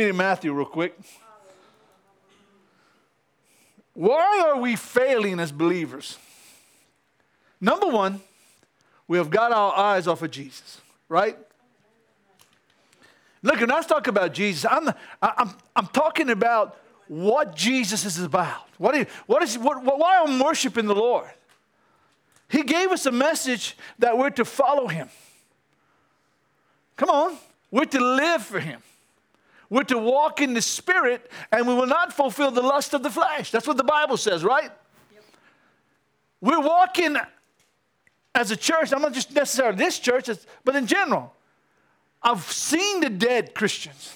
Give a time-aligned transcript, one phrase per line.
[0.00, 0.98] me to Matthew real quick.
[3.92, 6.16] Why are we failing as believers?
[7.60, 8.22] Number one,
[9.06, 11.36] we have got our eyes off of Jesus, right?
[13.42, 14.88] Look, when I talk about Jesus, I'm,
[15.20, 18.68] I'm, I'm talking about what Jesus is about.
[18.78, 21.28] What is, what is, what, why I'm worshiping the Lord.
[22.48, 25.10] He gave us a message that we're to follow Him.
[26.96, 27.36] Come on,
[27.70, 28.80] we're to live for Him.
[29.70, 33.10] We're to walk in the Spirit, and we will not fulfill the lust of the
[33.10, 33.52] flesh.
[33.52, 34.70] That's what the Bible says, right?
[35.12, 35.24] Yep.
[36.40, 37.16] We're walking
[38.34, 40.28] as a church, I'm not just necessarily this church,
[40.64, 41.34] but in general.
[42.22, 44.14] I've seen the dead Christians.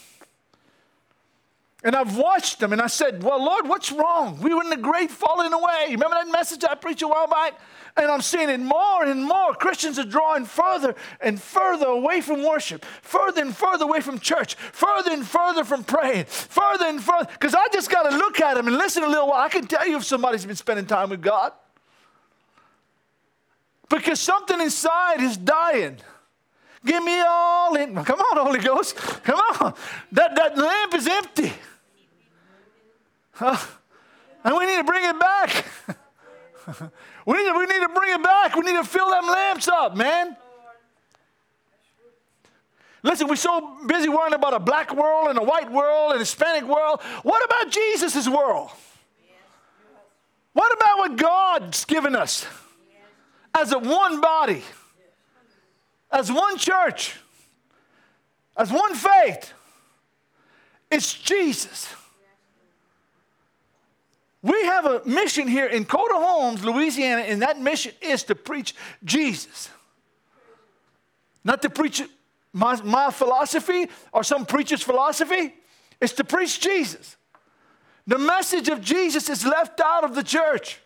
[1.84, 4.40] And I've watched them and I said, Well, Lord, what's wrong?
[4.40, 5.88] We were in the great falling away.
[5.90, 7.60] Remember that message I preached a while back?
[7.94, 9.52] And I'm seeing it more and more.
[9.54, 14.54] Christians are drawing further and further away from worship, further and further away from church,
[14.54, 17.28] further and further from praying, further and further.
[17.30, 19.42] Because I just got to look at them and listen a little while.
[19.42, 21.52] I can tell you if somebody's been spending time with God.
[23.90, 25.98] Because something inside is dying.
[26.84, 27.94] Give me all in.
[28.04, 28.96] Come on, Holy Ghost.
[28.96, 29.74] Come on.
[30.12, 31.52] That, that lamp is empty.
[33.40, 35.64] And we need to bring it back.
[37.26, 38.54] we, need to, we need to bring it back.
[38.54, 40.36] We need to fill them lamps up, man.
[43.02, 46.18] Listen, we're so busy worrying about a black world and a white world and a
[46.20, 47.02] Hispanic world.
[47.22, 48.70] What about Jesus' world?
[50.54, 52.46] What about what God's given us
[53.54, 54.62] as a one body,
[56.10, 57.16] as one church,
[58.56, 59.52] as one faith?
[60.90, 61.92] It's Jesus.
[64.44, 68.74] We have a mission here in Coteau Holmes, Louisiana, and that mission is to preach
[69.02, 69.70] Jesus.
[71.42, 72.02] Not to preach
[72.52, 75.54] my, my philosophy or some preacher's philosophy,
[75.98, 77.16] it's to preach Jesus.
[78.06, 80.78] The message of Jesus is left out of the church.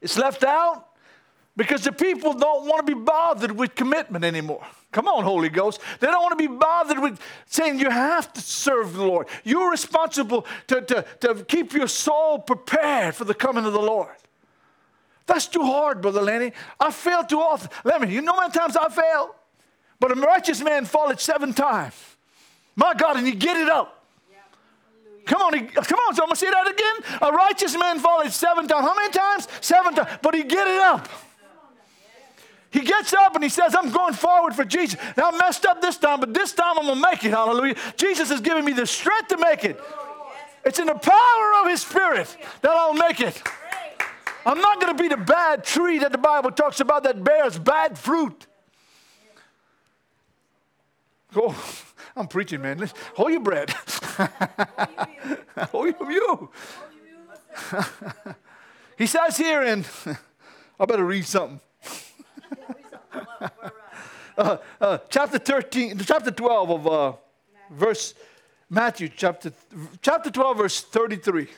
[0.00, 0.88] It's left out
[1.56, 4.66] because the people don't want to be bothered with commitment anymore.
[4.92, 5.80] Come on, Holy Ghost.
[6.00, 9.28] They don't want to be bothered with saying you have to serve the Lord.
[9.44, 14.14] You're responsible to, to, to keep your soul prepared for the coming of the Lord.
[15.26, 16.52] That's too hard, Brother Lenny.
[16.80, 17.70] I fail too often.
[18.00, 19.36] Me, you know how many times I fail?
[20.00, 21.94] But a righteous man falleth seven times.
[22.74, 24.04] My God, and you get it up.
[25.26, 27.18] Come on, he, come on, so I'm gonna say that again.
[27.22, 28.84] A righteous man falleth seven times.
[28.84, 29.46] How many times?
[29.60, 30.08] Seven times.
[30.22, 31.08] But he get it up.
[32.70, 34.98] He gets up and he says, I'm going forward for Jesus.
[35.16, 37.30] Now I messed up this time, but this time I'm going to make it.
[37.30, 37.74] Hallelujah.
[37.96, 39.80] Jesus has given me the strength to make it.
[40.64, 43.42] It's in the power of his spirit that I'll make it.
[44.46, 47.58] I'm not going to be the bad tree that the Bible talks about that bears
[47.58, 48.46] bad fruit.
[51.36, 51.56] Oh,
[52.16, 52.88] I'm preaching, man.
[53.14, 53.70] hold your bread.
[55.70, 56.50] hold you.
[58.98, 59.86] he says here and
[60.80, 61.60] I better read something.
[64.38, 67.12] Uh, uh, chapter 13, chapter 12 of uh,
[67.70, 68.14] verse
[68.68, 69.52] Matthew, chapter,
[70.00, 71.48] chapter 12, verse 33.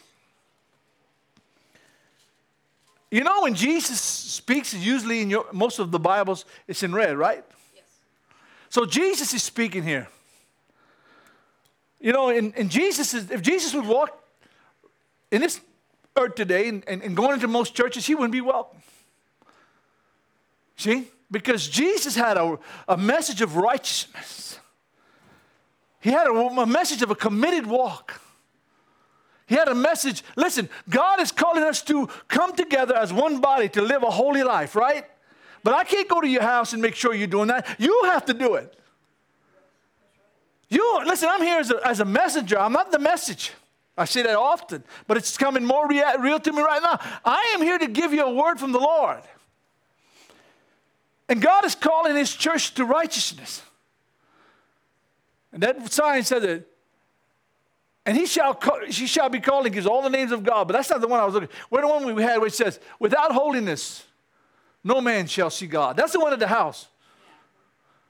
[3.10, 7.18] You know, when Jesus speaks, usually in your, most of the Bibles, it's in red,
[7.18, 7.44] right?
[7.74, 7.84] Yes.
[8.70, 10.08] So Jesus is speaking here.
[12.00, 14.18] You know, and, and Jesus is, if Jesus would walk
[15.30, 15.60] in this
[16.16, 18.82] earth today and, and, and going into most churches, he wouldn't be welcome.
[20.76, 21.08] See?
[21.30, 24.58] Because Jesus had a, a message of righteousness,
[26.00, 28.20] He had a, a message of a committed walk.
[29.46, 30.22] He had a message.
[30.36, 34.42] Listen, God is calling us to come together as one body to live a holy
[34.42, 35.04] life, right?
[35.62, 37.76] But I can't go to your house and make sure you're doing that.
[37.78, 38.74] You have to do it.
[40.68, 41.28] You listen.
[41.30, 42.58] I'm here as a, as a messenger.
[42.58, 43.52] I'm not the message.
[43.96, 46.98] I say that often, but it's coming more real, real to me right now.
[47.24, 49.20] I am here to give you a word from the Lord.
[51.32, 53.62] And God is calling his church to righteousness.
[55.50, 56.66] And that sign said that,
[58.04, 60.68] and he shall call, she shall be called and gives all the names of God.
[60.68, 61.48] But that's not the one I was looking.
[61.70, 64.04] Where the one we had which says, without holiness,
[64.84, 65.96] no man shall see God.
[65.96, 66.88] That's the one at the house.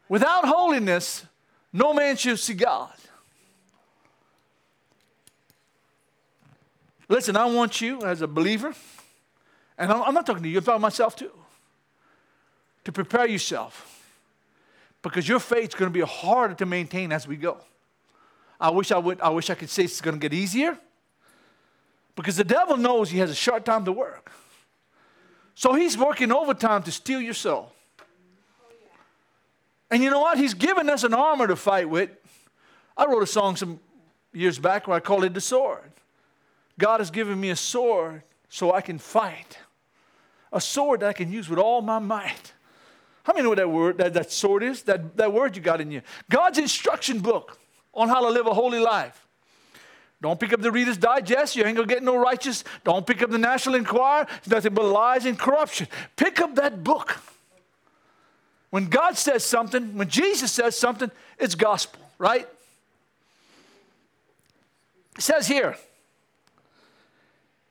[0.08, 1.24] Without holiness,
[1.72, 2.90] no man shall see God.
[7.08, 8.74] Listen, I want you as a believer,
[9.78, 11.30] and I'm not talking to you, I'm talking to myself too
[12.84, 13.88] to prepare yourself
[15.02, 17.58] because your faith is going to be harder to maintain as we go.
[18.60, 20.78] I wish I would I wish I could say it's going to get easier
[22.14, 24.30] because the devil knows he has a short time to work.
[25.54, 27.72] So he's working overtime to steal your soul.
[29.90, 30.38] And you know what?
[30.38, 32.10] He's given us an armor to fight with,
[32.96, 33.78] I wrote a song some
[34.32, 35.92] years back where I called it The Sword.
[36.78, 39.58] God has given me a sword so I can fight.
[40.50, 42.52] A sword that I can use with all my might.
[43.24, 44.82] How many know what that word, that, that sword is?
[44.82, 46.02] That, that word you got in you.
[46.30, 47.58] God's instruction book
[47.94, 49.26] on how to live a holy life.
[50.20, 51.56] Don't pick up the Reader's Digest.
[51.56, 52.62] You ain't gonna get no righteous.
[52.84, 54.26] Don't pick up the National Enquirer.
[54.38, 55.88] It's nothing but lies and corruption.
[56.16, 57.20] Pick up that book.
[58.70, 62.48] When God says something, when Jesus says something, it's gospel, right?
[65.16, 65.76] It says here,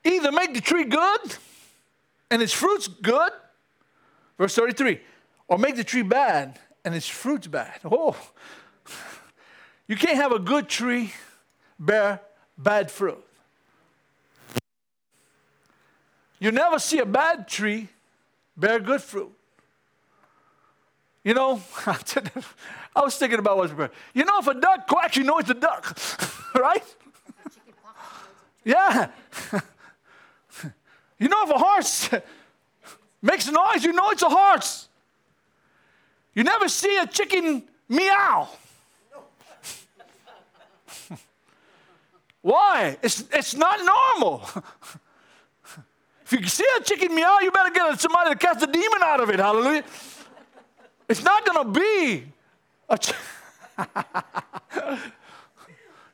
[0.04, 1.20] either make the tree good
[2.30, 3.32] and its fruits good,
[4.38, 5.00] verse 33,
[5.52, 7.78] or make the tree bad and its fruits bad.
[7.84, 8.16] Oh,
[9.86, 11.12] you can't have a good tree
[11.78, 12.22] bear
[12.56, 13.22] bad fruit.
[16.38, 17.90] You never see a bad tree
[18.56, 19.30] bear good fruit.
[21.22, 23.90] You know, I was thinking about what's prepared.
[24.14, 25.98] You know, if a duck quacks, you know it's a duck,
[26.54, 26.96] right?
[28.64, 29.10] Yeah.
[31.18, 32.08] you know, if a horse
[33.20, 34.88] makes a noise, you know it's a horse.
[36.34, 38.48] You never see a chicken meow.
[42.42, 42.96] Why?
[43.02, 44.48] It's, it's not normal.
[46.24, 49.20] if you see a chicken meow, you better get somebody to cast the demon out
[49.20, 49.38] of it.
[49.38, 49.84] Hallelujah.
[51.08, 52.24] It's not going to be
[52.88, 52.96] a.
[52.98, 53.12] Ch-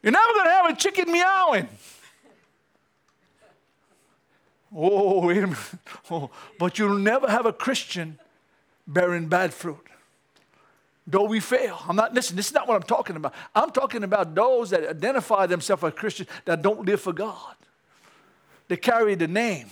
[0.03, 1.69] You're never going to have a chicken meowing.
[4.75, 5.59] Oh, wait a minute.
[6.11, 8.19] Oh, but you'll never have a Christian
[8.87, 9.89] bearing bad fruit.
[11.11, 11.81] Though we fail.
[11.89, 13.33] I'm not, listen, this is not what I'm talking about.
[13.55, 17.55] I'm talking about those that identify themselves as Christians that don't live for God.
[18.69, 19.71] They carry the name,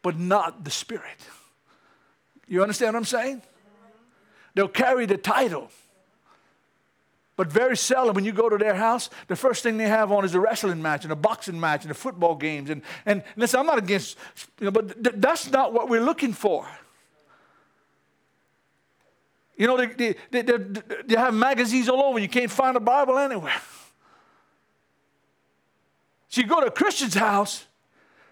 [0.00, 1.18] but not the Spirit.
[2.48, 3.42] You understand what I'm saying?
[4.54, 5.70] They'll carry the title.
[7.36, 10.24] But very seldom, when you go to their house, the first thing they have on
[10.24, 12.70] is a wrestling match and a boxing match and a football games.
[12.70, 14.16] And, and listen, I'm not against,
[14.60, 16.66] you know, but th- that's not what we're looking for.
[19.56, 20.58] You know, they, they, they,
[21.06, 22.18] they have magazines all over.
[22.18, 23.60] You can't find a Bible anywhere.
[26.28, 27.64] So you go to a Christian's house,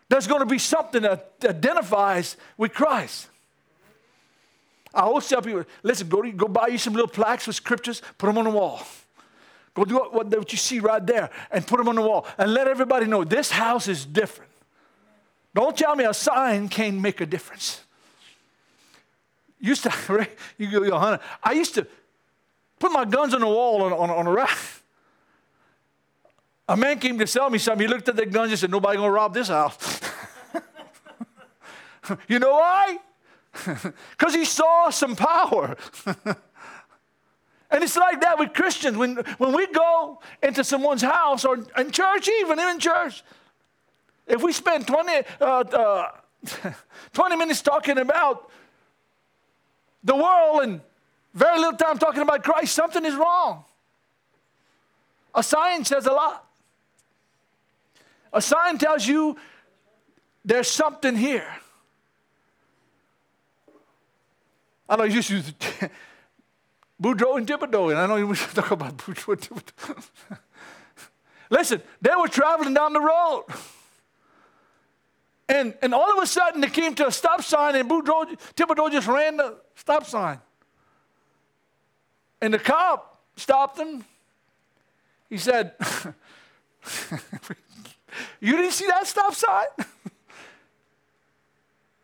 [0.09, 3.29] there's going to be something that identifies with Christ.
[4.93, 8.27] I always tell people, listen, go, go buy you some little plaques with scriptures, put
[8.27, 8.83] them on the wall.
[9.75, 12.53] Go do what, what you see right there and put them on the wall and
[12.53, 14.51] let everybody know this house is different.
[15.55, 17.81] Don't tell me a sign can't make a difference.
[19.63, 20.29] Used to,
[20.59, 21.87] you go, honey, I used to
[22.81, 24.59] put my guns on the wall on, on, on a rack.
[26.69, 27.87] A man came to sell me something.
[27.87, 30.01] He looked at the guns and said, Nobody gonna rob this house.
[32.29, 32.99] you know why?
[34.11, 35.77] Because he saw some power.
[36.17, 38.97] and it's like that with Christians.
[38.97, 43.23] When, when we go into someone's house or in church, even in church,
[44.27, 46.11] if we spend 20, uh, uh,
[47.13, 48.51] 20 minutes talking about
[50.05, 50.81] the world and
[51.35, 53.65] very little time talking about Christ, something is wrong.
[55.35, 56.47] A sign says a lot.
[58.33, 59.37] A sign tells you
[60.45, 61.47] there's something here.
[64.89, 65.53] I know you to use
[67.03, 70.09] Boudreaux and Thibodeau, and I know you should talk about Boudreaux and Thibodeau.
[71.51, 73.45] Listen, they were traveling down the road.
[75.53, 78.91] And, and all of a sudden, they came to a stop sign, and Boudreaux, Thibodeau
[78.91, 80.41] just ran the stop sign.
[82.41, 84.03] And the cop stopped him.
[85.29, 85.75] He said,
[88.41, 89.67] You didn't see that stop sign?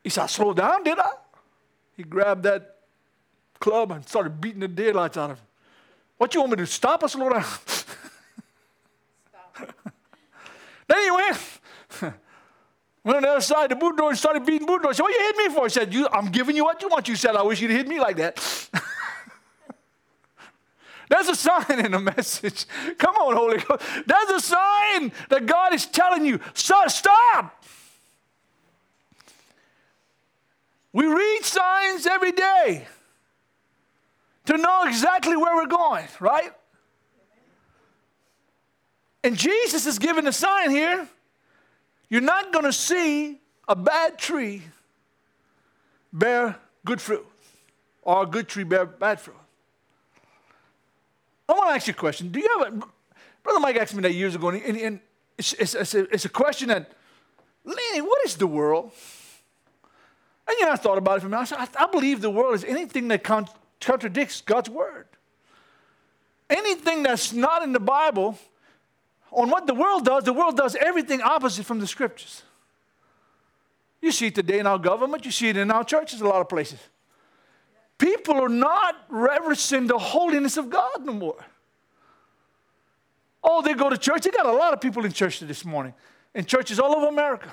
[0.05, 1.13] he said, I slowed down, did I?
[1.97, 2.81] He grabbed that
[3.59, 5.47] club and started beating the daylights out of him.
[6.19, 7.47] What you want me to stop or slow down?
[10.87, 11.39] then he went.
[13.09, 14.91] Went on the other side the Boudreaux and started beating Boudreaux.
[14.91, 15.65] I said, What you hit me for?
[15.65, 17.09] I said, I'm giving you what you want.
[17.09, 18.37] You said, I wish you'd hit me like that.
[21.09, 22.67] There's a sign in the message.
[22.99, 23.83] Come on, Holy Ghost.
[24.07, 27.65] There's a sign that God is telling you, stop.
[30.93, 32.87] We read signs every day
[34.45, 36.53] to know exactly where we're going, right?
[39.25, 41.09] And Jesus is giving a sign here.
[42.11, 44.63] You're not going to see a bad tree
[46.13, 47.27] bear good fruit
[48.03, 49.37] or a good tree bear bad fruit.
[51.49, 52.31] I want to ask you a question.
[52.31, 52.87] Do you have a,
[53.43, 55.01] Brother Mike asked me that years ago, and, and
[55.37, 56.93] it's, it's, it's, a, it's, a, question that,
[57.65, 58.91] Lenny, what is the world?
[60.47, 61.43] And you know, I thought about it for a minute.
[61.43, 63.49] I, said, I, I believe the world is anything that con-
[63.81, 65.07] contradicts God's word.
[66.51, 68.39] anything that's not in the Bible,
[69.39, 72.43] on what the world does, the world does everything opposite from the scriptures.
[74.01, 76.41] You see it today in our government, you see it in our churches, a lot
[76.41, 76.79] of places.
[77.99, 81.45] People are not reverencing the holiness of God no more.
[83.43, 84.23] Oh, they go to church.
[84.23, 85.95] They got a lot of people in church this morning,
[86.35, 87.51] in churches all over America.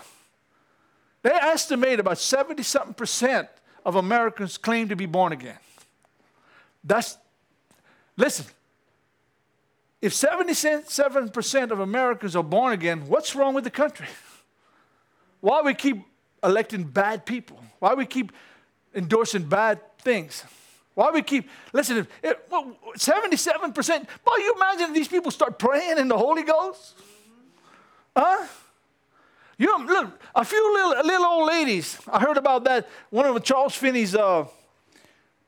[1.22, 3.48] They estimate about 70 something percent
[3.84, 5.58] of Americans claim to be born again.
[6.84, 7.18] That's,
[8.18, 8.46] listen,
[10.06, 14.06] if 77% of Americans are born again, what's wrong with the country?
[15.42, 15.98] Why we keep
[16.44, 17.60] electing bad people?
[17.80, 18.32] Why we keep
[18.94, 20.44] endorsing bad things?
[20.94, 22.08] Why we keep, listen,
[22.52, 27.00] well, 77%, boy, you imagine these people start praying in the Holy Ghost?
[28.16, 28.46] Huh?
[29.58, 33.74] You look, a few little, little old ladies, I heard about that, one of Charles
[33.74, 34.46] Finney's uh,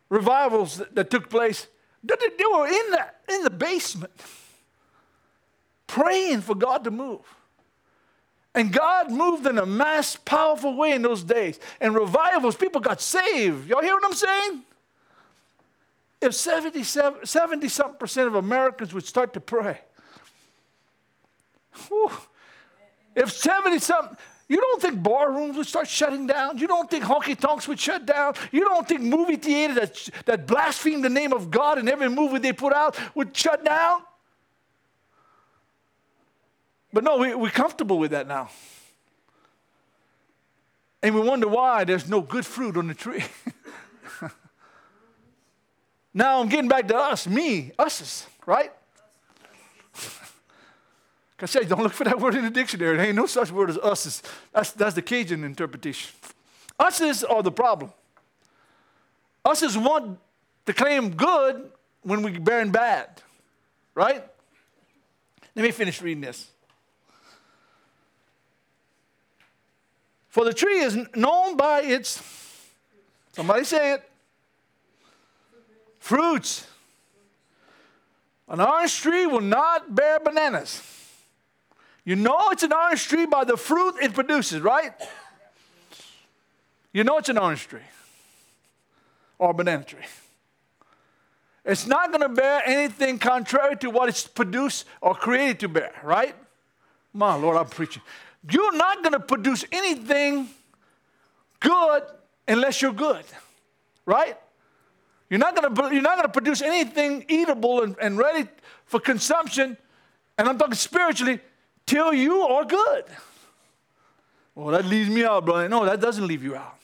[0.09, 1.67] revivals that, that, took place.
[2.03, 4.19] They, they were in the, in the basement
[5.87, 7.21] praying for God to move.
[8.53, 11.59] And God moved in a mass, powerful way in those days.
[11.79, 13.69] And revivals, people got saved.
[13.69, 14.63] Y'all hear what I'm saying?
[16.19, 19.79] If 70, 70 something percent of Americans would start to pray,
[21.87, 22.11] whew,
[23.15, 24.17] if 70 something,
[24.49, 26.57] you don't think bar rooms would start shutting down?
[26.57, 28.33] You don't think honky tonks would shut down?
[28.51, 32.39] You don't think movie theaters that, that blaspheme the name of God in every movie
[32.39, 34.01] they put out would shut down?
[36.93, 38.49] But no, we, we're comfortable with that now.
[41.03, 43.23] And we wonder why there's no good fruit on the tree.
[46.17, 48.71] Now I'm getting back to us, me, us's, right?
[51.39, 52.97] I said, don't look for that word in the dictionary.
[52.97, 54.23] There ain't no such word as us's.
[54.51, 56.11] That's, that's the Cajun interpretation.
[56.79, 57.93] Us's are the problem.
[59.45, 60.17] Us's want
[60.65, 61.69] to claim good
[62.01, 63.21] when we're bearing bad,
[63.93, 64.23] right?
[65.55, 66.49] Let me finish reading this.
[70.37, 72.21] For the tree is known by its,
[73.31, 74.03] somebody say it,
[75.97, 76.67] Fruits.
[78.47, 80.83] An orange tree will not bear bananas.
[82.05, 84.93] You know it's an orange tree by the fruit it produces, right?
[86.93, 87.87] You know it's an orange tree
[89.39, 90.05] or a banana tree.
[91.65, 95.93] It's not going to bear anything contrary to what it's produced or created to bear,
[96.03, 96.35] right?
[97.11, 98.03] My Lord, I'm preaching.
[98.49, 100.49] You're not going to produce anything
[101.59, 102.03] good
[102.47, 103.25] unless you're good,
[104.05, 104.37] right?
[105.29, 108.47] You're not going to, you're not going to produce anything eatable and, and ready
[108.85, 109.77] for consumption,
[110.37, 111.39] and I'm talking spiritually,
[111.85, 113.05] till you are good.
[114.55, 115.67] Well, that leaves me out, brother.
[115.67, 116.75] No, that doesn't leave you out.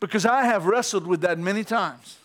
[0.00, 2.18] Because I have wrestled with that many times.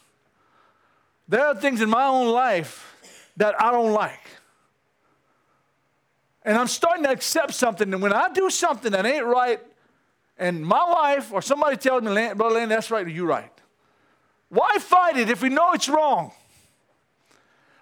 [1.27, 2.95] There are things in my own life
[3.37, 4.38] that I don't like.
[6.49, 7.93] And I'm starting to accept something.
[7.93, 9.59] And when I do something that ain't right,
[10.35, 13.51] and my wife or somebody tells me, Brother Lane, that's right, you right.
[14.49, 16.31] Why fight it if we know it's wrong?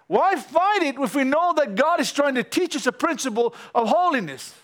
[0.06, 3.54] Why fight it if we know that God is trying to teach us a principle
[3.74, 4.54] of holiness?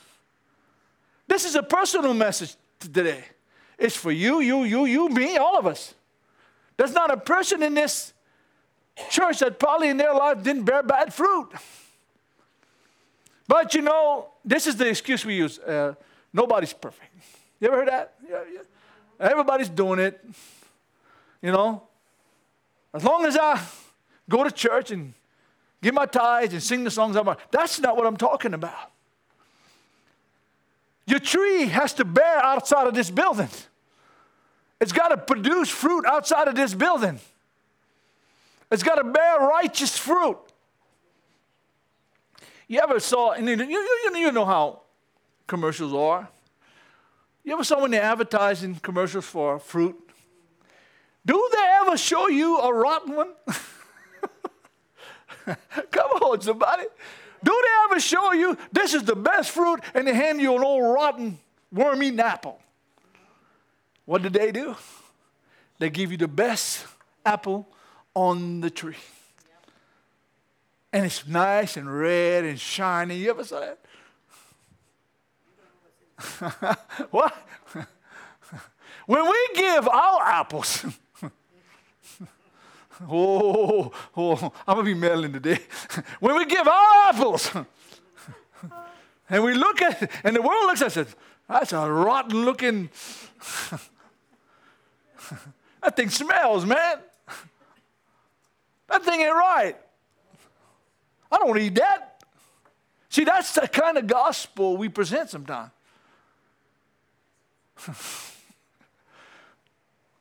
[1.27, 3.25] This is a personal message today.
[3.79, 5.95] It's for you, you, you, you, me, all of us.
[6.77, 8.13] There's not a person in this
[9.09, 11.49] church that probably in their life didn't bear bad fruit.
[13.47, 15.95] But you know, this is the excuse we use uh,
[16.33, 17.11] nobody's perfect.
[17.61, 18.15] You ever heard that?
[18.29, 18.61] Yeah, yeah.
[19.21, 20.25] Everybody's doing it.
[21.41, 21.83] You know,
[22.93, 23.61] as long as I
[24.29, 25.13] go to church and
[25.83, 28.91] give my tithes and sing the songs my, that's not what I'm talking about.
[31.07, 33.49] Your tree has to bear outside of this building.
[34.81, 37.21] It's got to produce fruit outside of this building.
[38.71, 40.39] It's got to bear righteous fruit.
[42.75, 44.81] You ever saw, and you, you, you know how
[45.47, 46.28] commercials are.
[47.45, 49.95] You ever saw when they're advertising commercials for fruit?
[51.25, 53.28] Do they ever show you a rotten one?
[55.93, 56.83] Come on, somebody.
[57.45, 60.64] Do they ever show you this is the best fruit and they hand you an
[60.64, 61.38] old rotten
[61.71, 62.61] worm eating apple?
[64.04, 64.75] What did they do?
[65.78, 66.85] They give you the best
[67.25, 67.69] apple
[68.16, 68.97] on the tree.
[70.95, 73.17] And it's nice and red and shiny.
[73.17, 73.79] You ever saw that?
[77.11, 77.37] what?
[79.07, 80.87] when we give our apples,
[83.11, 85.59] Oh, oh, I'm to be meddling today.
[86.21, 87.51] when we give our apples,
[89.29, 91.17] and we look at it, and the world looks at us,
[91.49, 92.89] that's a rotten looking,
[95.83, 96.99] that thing smells, man.
[98.87, 99.77] That thing ain't right.
[101.35, 102.23] I don't to eat that.
[103.09, 105.71] See, that's the kind of gospel we present sometimes.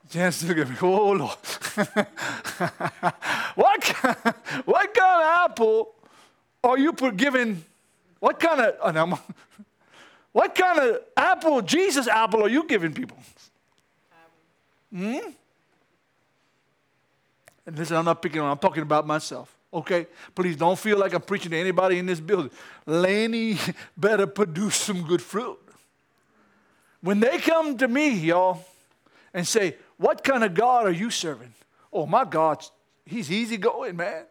[0.09, 1.19] Jan's look at me, oh Lord.
[3.55, 3.87] what,
[4.65, 5.93] what kind of apple
[6.63, 7.63] are you giving?
[8.19, 9.19] What kind of, oh,
[10.31, 13.17] what kind of apple, Jesus apple, are you giving people?
[14.91, 15.17] Hmm?
[17.65, 19.55] And listen, I'm not picking on, I'm talking about myself.
[19.73, 20.07] Okay?
[20.35, 22.51] Please don't feel like I'm preaching to anybody in this building.
[22.85, 23.57] Laney
[23.97, 25.59] better produce some good fruit.
[27.01, 28.63] When they come to me, y'all,
[29.33, 31.53] and say, What kind of God are you serving?
[31.91, 32.63] Oh, my God,
[33.05, 34.25] he's easygoing, man.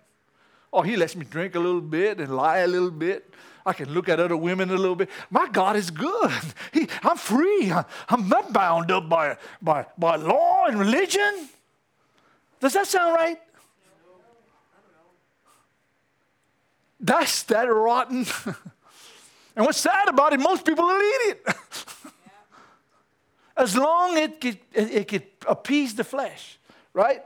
[0.73, 3.29] Oh, he lets me drink a little bit and lie a little bit.
[3.65, 5.11] I can look at other women a little bit.
[5.31, 6.33] My God is good.
[6.73, 7.73] He, I'm free.
[8.09, 11.49] I'm not bound up by, by, by law and religion.
[12.61, 13.41] Does that sound right?
[17.03, 18.19] That's that rotten.
[19.57, 21.47] and what's sad about it, most people will eat it.
[23.57, 26.59] as long it could, it could appease the flesh,
[26.95, 27.23] right?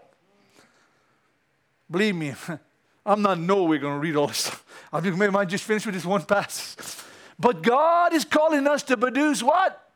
[1.90, 2.34] Believe me,
[3.06, 4.64] I'm not no we're going to read all this stuff.
[4.92, 7.04] I think maybe I just finish with this one passage.
[7.38, 9.90] But God is calling us to produce what?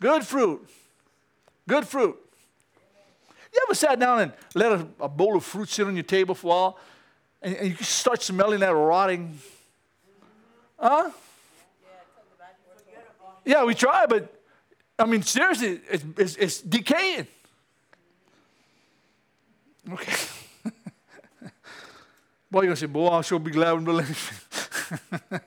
[0.00, 0.68] Good fruit.
[1.68, 2.16] Good fruit.
[3.52, 6.34] You ever sat down and let a, a bowl of fruit sit on your table
[6.34, 6.78] for a while
[7.42, 9.38] and, and you start smelling that rotting?
[10.78, 11.10] Huh?
[13.44, 14.32] Yeah, we try, but
[14.98, 17.26] I mean, seriously, it's, it's, it's decaying.
[19.90, 20.12] Okay.
[22.50, 24.48] Boy, you're going to say, boy, I'll sure be glad when believe.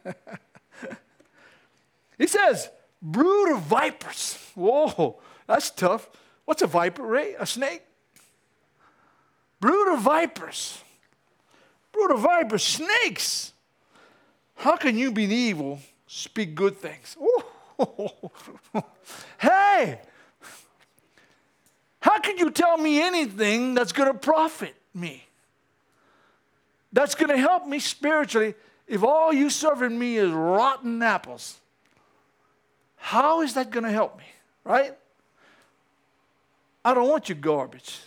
[2.18, 2.70] he says,
[3.02, 4.38] brood of vipers.
[4.56, 6.10] Whoa, that's tough.
[6.46, 7.36] What's a viper, Ray?
[7.36, 7.84] A snake?
[9.60, 10.82] Brood of vipers.
[11.92, 13.54] Brood of vipers, snakes.
[14.56, 17.18] How can you be evil, speak good things?
[19.40, 20.00] hey,
[22.00, 25.26] how can you tell me anything that's going to profit me?
[26.94, 28.56] That's going to help me spiritually
[28.88, 31.60] if all you serving me is rotten apples?
[32.98, 34.26] How is that going to help me?
[34.64, 34.98] Right?
[36.84, 38.00] I don't want your garbage.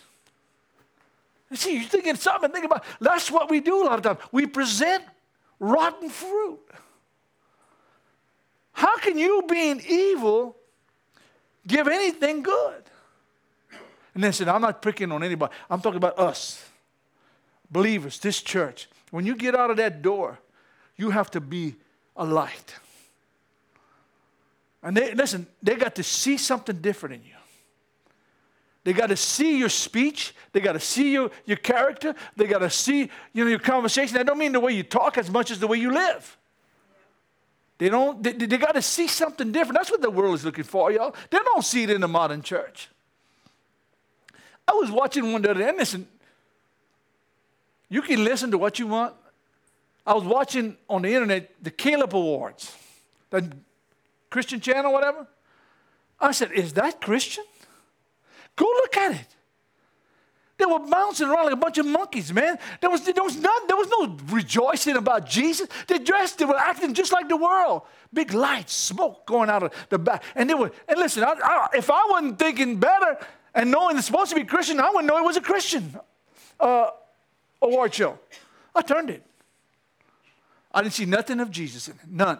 [1.53, 4.19] See, you're thinking something, think about that's what we do a lot of times.
[4.31, 5.03] We present
[5.59, 6.59] rotten fruit.
[8.73, 10.57] How can you, being evil,
[11.65, 12.83] give anything good?
[14.13, 15.53] And they said, I'm not picking on anybody.
[15.69, 16.63] I'm talking about us,
[17.69, 18.89] believers, this church.
[19.11, 20.39] When you get out of that door,
[20.97, 21.75] you have to be
[22.17, 22.75] a light.
[24.81, 27.34] And they, listen, they got to see something different in you.
[28.85, 30.35] They got to see your speech.
[30.53, 32.15] They got to see your, your character.
[32.37, 34.15] They got to see you know, your conversation.
[34.17, 36.37] I don't mean the way you talk as much as the way you live.
[37.79, 38.21] They don't.
[38.21, 39.79] They, they got to see something different.
[39.79, 41.15] That's what the world is looking for, y'all.
[41.31, 42.89] They don't see it in the modern church.
[44.67, 46.07] I was watching one the other day, and listen,
[47.89, 49.15] you can listen to what you want.
[50.05, 52.73] I was watching on the internet the Caleb Awards,
[53.31, 53.51] the
[54.29, 55.27] Christian channel, whatever.
[56.19, 57.43] I said, Is that Christian?
[58.55, 59.27] Go look at it.
[60.57, 62.57] They were bouncing around like a bunch of monkeys, man.
[62.79, 65.67] There was, there was, none, there was no rejoicing about Jesus.
[65.87, 67.81] They dressed, they were acting just like the world.
[68.13, 70.23] Big lights, smoke going out of the back.
[70.33, 73.17] And they were, and listen, I, I, if I wasn't thinking better
[73.53, 75.99] and knowing it's supposed to be Christian, I wouldn't know it was a Christian
[76.57, 76.87] uh,
[77.61, 78.17] award show.
[78.73, 79.23] I turned it.
[80.73, 82.39] I didn't see nothing of Jesus in it, none.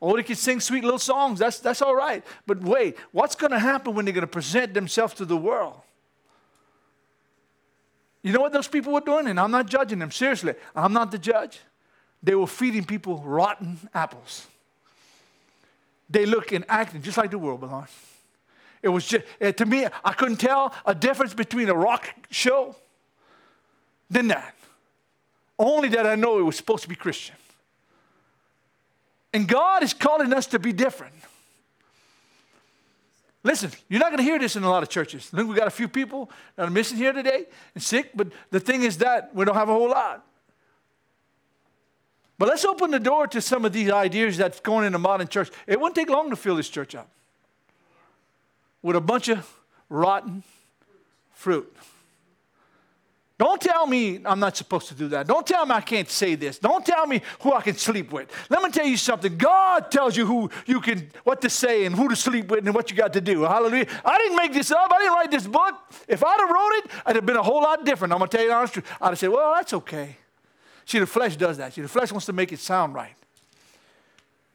[0.00, 1.40] Oh, they can sing sweet little songs.
[1.40, 2.24] That's, that's all right.
[2.46, 5.80] But wait, what's going to happen when they're going to present themselves to the world?
[8.22, 9.26] You know what those people were doing?
[9.26, 10.10] And I'm not judging them.
[10.10, 11.60] Seriously, I'm not the judge.
[12.22, 14.46] They were feeding people rotten apples.
[16.10, 17.90] They look and acting just like the world belongs.
[18.82, 22.76] It was just, eh, to me, I couldn't tell a difference between a rock show
[24.08, 24.54] than that.
[25.58, 27.34] Only that I know it was supposed to be Christian.
[29.32, 31.14] And God is calling us to be different.
[33.42, 35.30] Listen, you're not going to hear this in a lot of churches.
[35.32, 38.28] I think we got a few people that are missing here today and sick, but
[38.50, 40.24] the thing is that we don't have a whole lot.
[42.36, 45.28] But let's open the door to some of these ideas that's going in the modern
[45.28, 45.50] church.
[45.66, 47.08] It wouldn't take long to fill this church up
[48.82, 49.50] with a bunch of
[49.88, 50.44] rotten
[51.32, 51.74] fruit.
[53.38, 55.28] Don't tell me I'm not supposed to do that.
[55.28, 56.58] Don't tell me I can't say this.
[56.58, 58.28] Don't tell me who I can sleep with.
[58.50, 59.38] Let me tell you something.
[59.38, 62.74] God tells you who you can, what to say and who to sleep with and
[62.74, 63.42] what you got to do.
[63.42, 63.86] Hallelujah.
[64.04, 64.90] I didn't make this up.
[64.92, 65.74] I didn't write this book.
[66.08, 68.12] If I'd have wrote it, it'd have been a whole lot different.
[68.12, 68.86] I'm going to tell you the honest truth.
[69.00, 70.16] I'd have said, well, that's okay.
[70.84, 71.74] See, the flesh does that.
[71.74, 73.14] See, the flesh wants to make it sound right.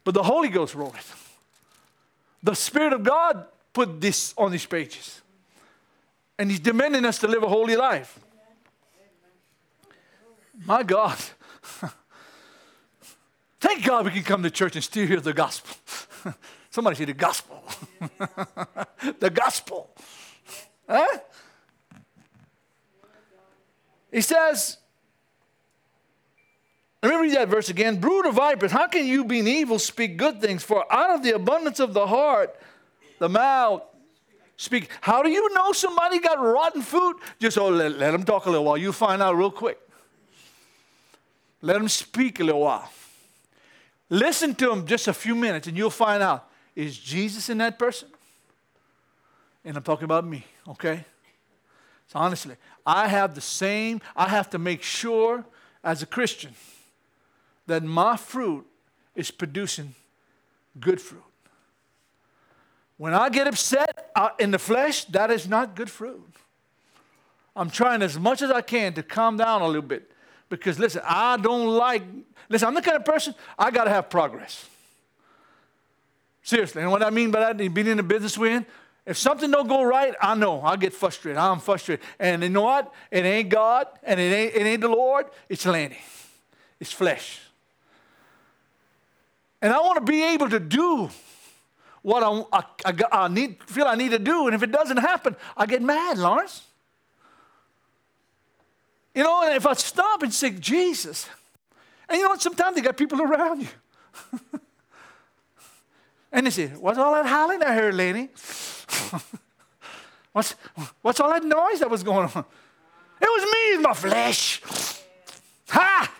[0.04, 1.06] But the Holy Ghost wrote it.
[2.42, 5.22] The Spirit of God put this on these pages.
[6.38, 8.18] And He's demanding us to live a holy life.
[10.64, 11.18] My God.
[13.60, 15.74] Thank God we can come to church and still hear the gospel.
[16.70, 17.62] Somebody say the gospel.
[19.20, 19.90] the gospel.
[20.88, 21.18] Huh?
[24.12, 24.78] He says,
[27.02, 28.00] let me read that verse again.
[28.00, 30.62] Brood of vipers, how can you, being evil, speak good things?
[30.62, 32.58] For out of the abundance of the heart,
[33.18, 33.82] the mouth
[34.56, 34.88] speak.
[35.00, 37.16] How do you know somebody got rotten food?
[37.38, 38.76] Just oh, let, let them talk a little while.
[38.76, 39.78] You'll find out real quick.
[41.64, 42.90] Let them speak a little while.
[44.10, 47.78] Listen to them just a few minutes, and you'll find out is Jesus in that
[47.78, 48.08] person?
[49.64, 51.06] And I'm talking about me, okay?
[52.08, 55.42] So honestly, I have the same, I have to make sure
[55.82, 56.52] as a Christian
[57.66, 58.66] that my fruit
[59.14, 59.94] is producing
[60.78, 61.22] good fruit.
[62.98, 66.28] When I get upset uh, in the flesh, that is not good fruit.
[67.56, 70.10] I'm trying as much as I can to calm down a little bit
[70.48, 72.02] because listen, I don't like,
[72.48, 74.68] listen, I'm the kind of person, I got to have progress.
[76.42, 78.66] Seriously, and what I mean by that, being in the business we're in,
[79.06, 81.38] if something don't go right, I know I get frustrated.
[81.38, 82.92] I'm frustrated, and you know what?
[83.10, 85.26] It ain't God, and it ain't it ain't the Lord.
[85.48, 85.98] It's Lanny.
[86.80, 87.40] It's flesh.
[89.60, 91.08] And I want to be able to do
[92.02, 94.46] what I, I, I, need, feel I need to do.
[94.46, 96.62] And if it doesn't happen, I get mad, Lawrence.
[99.14, 101.28] You know, and if I stop and say, Jesus,
[102.08, 102.42] and you know what?
[102.42, 103.68] Sometimes they got people around you.
[106.32, 108.28] and they say, What's all that howling I heard, Lanny?
[110.32, 110.52] what's,
[111.02, 112.44] what's all that noise that was going on?
[113.20, 114.60] It was me, my flesh.
[115.68, 116.12] Ha!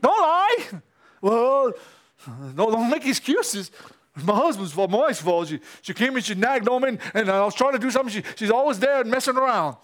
[0.00, 0.80] Don't lie.
[1.22, 1.72] Well,
[2.54, 3.70] no, don't make excuses.
[4.22, 5.48] My husband's fault, my wife's fault.
[5.48, 7.90] She, she came and she nagged on me, and, and I was trying to do
[7.90, 8.12] something.
[8.12, 9.76] She, she's always there and messing around.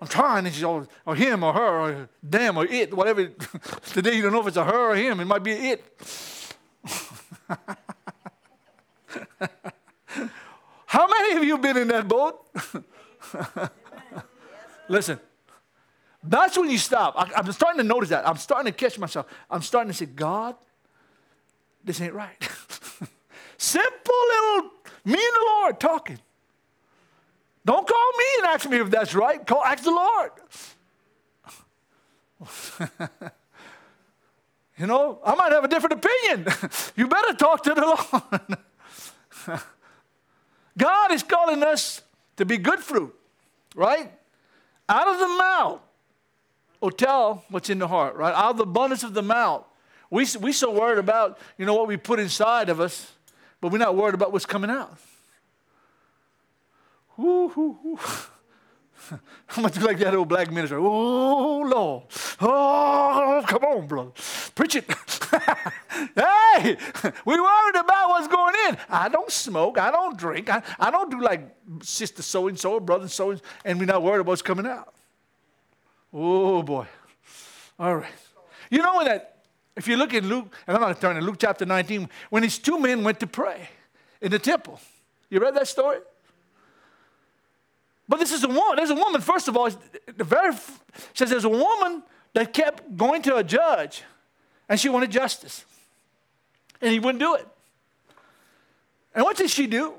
[0.00, 3.26] I'm trying, and she's always, or him, or her, or them, or it, whatever.
[3.86, 5.18] Today you don't know if it's a her or him.
[5.20, 5.84] It might be it.
[10.86, 12.46] How many of you been in that boat?
[14.88, 15.18] Listen,
[16.22, 17.14] that's when you stop.
[17.16, 18.26] I, I'm starting to notice that.
[18.26, 19.26] I'm starting to catch myself.
[19.50, 20.54] I'm starting to say, God,
[21.84, 22.36] this ain't right.
[23.58, 24.70] Simple little
[25.04, 26.18] me and the Lord talking.
[27.68, 29.46] Don't call me and ask me if that's right.
[29.46, 30.30] Call, ask the Lord.
[34.78, 36.46] you know, I might have a different opinion.
[36.96, 37.82] you better talk to the
[39.50, 39.60] Lord.
[40.78, 42.00] God is calling us
[42.38, 43.14] to be good fruit,
[43.74, 44.10] right?
[44.88, 45.80] Out of the mouth
[46.80, 48.34] will tell what's in the heart, right?
[48.34, 49.66] Out of the abundance of the mouth.
[50.08, 53.12] We we so worried about you know what we put inside of us,
[53.60, 54.96] but we're not worried about what's coming out.
[57.18, 57.98] Woo, woo, woo.
[59.10, 60.78] I'm going to do like that old black minister.
[60.78, 62.04] Oh, Lord.
[62.40, 64.10] Oh, come on, brother.
[64.54, 64.84] Preach it.
[66.14, 66.76] hey,
[67.24, 68.78] we worried about what's going in.
[68.88, 69.78] I don't smoke.
[69.78, 70.48] I don't drink.
[70.48, 73.86] I, I don't do like sister so and so brother so and so, and we're
[73.86, 74.94] not worried about what's coming out.
[76.12, 76.86] Oh, boy.
[77.80, 78.12] All right.
[78.70, 79.38] You know that
[79.76, 82.78] if you look in Luke, and I'm not turning Luke chapter 19, when these two
[82.78, 83.70] men went to pray
[84.20, 84.78] in the temple.
[85.30, 85.98] You read that story?
[88.08, 88.76] But this is a woman.
[88.76, 90.54] There's a woman, first of all, the very
[91.14, 92.02] says there's a woman
[92.34, 94.02] that kept going to a judge
[94.68, 95.64] and she wanted justice.
[96.80, 97.46] And he wouldn't do it.
[99.14, 99.94] And what did she do?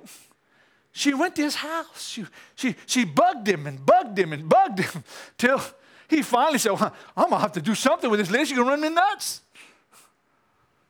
[0.91, 2.09] She went to his house.
[2.09, 5.03] She, she, she bugged him and bugged him and bugged him
[5.37, 5.61] till
[6.07, 8.45] he finally said, well, I'm going to have to do something with this lady.
[8.45, 9.41] She's going to run me nuts.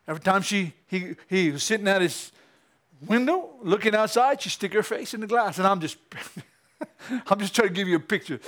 [0.07, 2.31] Every time she, he, he was sitting at his
[3.05, 5.57] window looking outside, she'd stick her face in the glass.
[5.57, 5.97] And I'm just,
[7.27, 8.39] I'm just trying to give you a picture.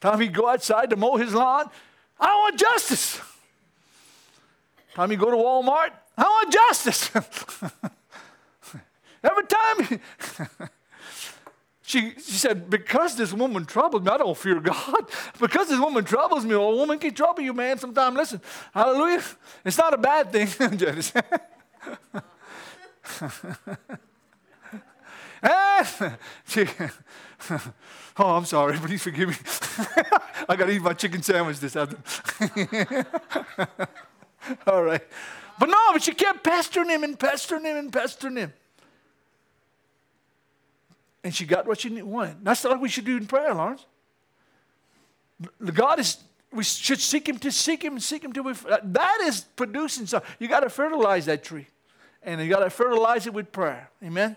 [0.00, 1.70] Time he go outside to mow his lawn,
[2.18, 3.20] I want justice.
[4.94, 7.10] Time he go to Walmart, I want justice.
[9.24, 10.00] Every time
[11.82, 15.06] she, she said, Because this woman troubles me, I don't fear God.
[15.40, 18.14] Because this woman troubles me, well, a woman can trouble you, man, sometime.
[18.14, 18.40] Listen,
[18.74, 19.22] hallelujah.
[19.64, 20.48] It's not a bad thing.
[25.42, 25.84] Eh!
[26.46, 26.66] she,
[28.18, 28.76] oh, I'm sorry.
[28.78, 29.34] Please forgive me.
[30.48, 33.06] I got to eat my chicken sandwich this afternoon.
[34.66, 35.02] All right.
[35.58, 38.52] But no, but she kept pestering him and pestering him and pestering him
[41.24, 42.36] and she got what she wanted.
[42.42, 43.84] That's not what we should do in prayer, Lawrence.
[45.72, 46.18] God is
[46.52, 48.54] we should seek Him to seek Him and seek Him to.
[48.84, 50.30] That is producing something.
[50.38, 51.66] You got to fertilize that tree,
[52.22, 53.90] and you got to fertilize it with prayer.
[54.04, 54.36] Amen.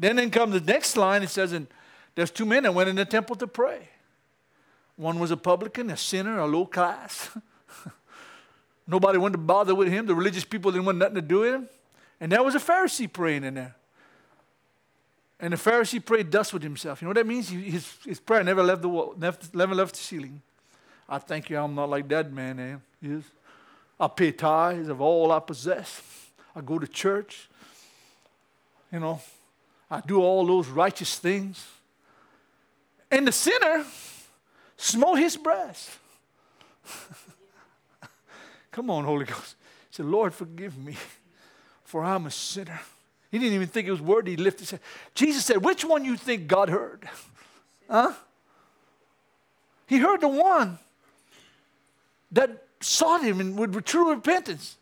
[0.00, 1.22] Then then comes the next line.
[1.22, 1.66] It says, "And
[2.14, 3.90] there's two men that went in the temple to pray.
[4.96, 7.28] One was a publican, a sinner, a low class."
[8.86, 10.06] Nobody wanted to bother with him.
[10.06, 11.68] The religious people didn't want nothing to do with him.
[12.18, 13.76] And there was a Pharisee praying in there.
[15.38, 17.00] And the Pharisee prayed dust with himself.
[17.00, 17.50] You know what that means?
[17.50, 20.42] His, his prayer never left the wall, never, never left the ceiling.
[21.08, 22.76] I thank you I'm not like that man, eh?
[23.00, 23.22] Yes.
[23.98, 26.02] I pay tithes of all I possess.
[26.56, 27.48] I go to church.
[28.92, 29.20] You know,
[29.90, 31.66] I do all those righteous things.
[33.10, 33.84] And the sinner
[34.76, 35.90] smote his breast.
[38.70, 39.56] Come on, Holy Ghost.
[39.90, 40.96] He said, Lord, forgive me,
[41.84, 42.80] for I'm a sinner.
[43.30, 44.32] He didn't even think it was worthy.
[44.32, 44.80] He lifted his head.
[45.14, 47.08] Jesus said, Which one you think God heard?
[47.88, 48.12] Huh?
[49.86, 50.78] He heard the one
[52.32, 54.76] that sought him and with true repentance.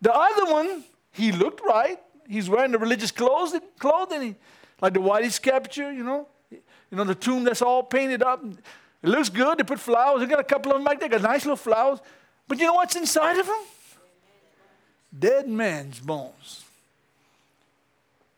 [0.00, 1.98] The other one, he looked right.
[2.28, 4.36] He's wearing the religious clothes, clothing,
[4.80, 6.28] like the whitest sculpture, you know.
[6.50, 8.44] You know, the tomb that's all painted up.
[9.02, 9.58] It looks good.
[9.58, 10.20] They put flowers.
[10.20, 11.08] They got a couple of them back there.
[11.08, 11.98] Got nice little flowers.
[12.46, 13.62] But you know what's inside of them?
[15.16, 16.64] Dead man's bones.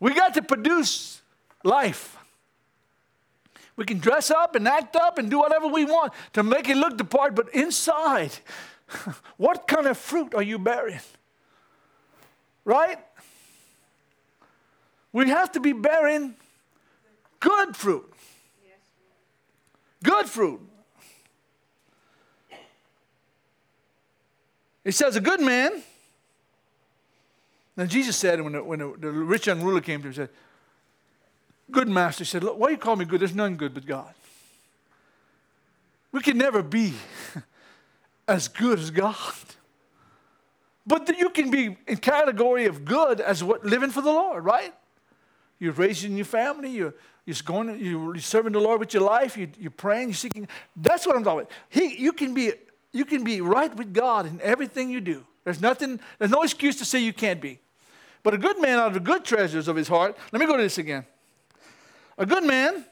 [0.01, 1.23] We got to produce
[1.65, 2.17] life.
[3.77, 6.77] We can dress up and act up and do whatever we want to make it
[6.77, 8.33] look the part, but inside,
[9.37, 11.01] what kind of fruit are you bearing?
[12.65, 12.99] Right?
[15.17, 16.35] We have to be bearing
[17.41, 18.13] good fruit.
[20.03, 20.61] Good fruit.
[24.85, 25.83] It says, a good man.
[27.79, 30.29] Now, Jesus said, when the, when the, rich young ruler came to him, he said,
[31.71, 32.23] Good master.
[32.23, 33.23] He said, Look, why you call me good?
[33.23, 34.13] There's none good but God.
[36.13, 36.93] We can never be
[38.29, 39.17] as good as God.
[40.87, 44.75] But you can be in category of good as what living for the Lord, right?
[45.59, 49.49] You're raising your family, you're, you're going, you're serving the Lord with your life, you,
[49.59, 50.49] you're praying, you're seeking.
[50.77, 51.53] That's what I'm talking about.
[51.69, 52.53] He, you can be
[52.93, 55.25] you can be right with God in everything you do.
[55.45, 57.59] There's nothing, there's no excuse to say you can't be.
[58.23, 60.57] But a good man out of the good treasures of his heart, let me go
[60.57, 61.05] to this again.
[62.17, 62.87] A good man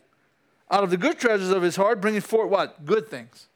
[0.70, 2.84] out of the good treasures of his heart bringing forth what?
[2.84, 3.48] Good things.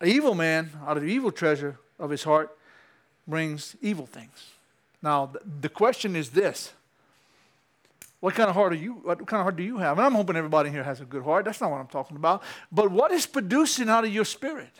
[0.00, 2.56] An evil man out of the evil treasure of his heart
[3.28, 4.52] brings evil things.
[5.02, 6.72] Now, the question is this
[8.24, 8.94] what kind of heart are you?
[9.02, 9.98] What kind of heart do you have?
[9.98, 11.44] And I'm hoping everybody here has a good heart.
[11.44, 12.42] That's not what I'm talking about.
[12.72, 14.70] But what is producing out of your spirit?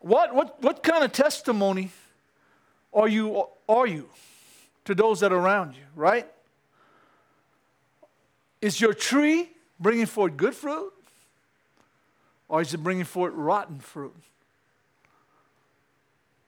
[0.00, 1.92] What, what, what kind of testimony
[2.92, 4.08] are you, are you
[4.86, 6.26] to those that are around you, right?
[8.60, 10.92] Is your tree bringing forth good fruit?
[12.48, 14.16] Or is it bringing forth rotten fruit?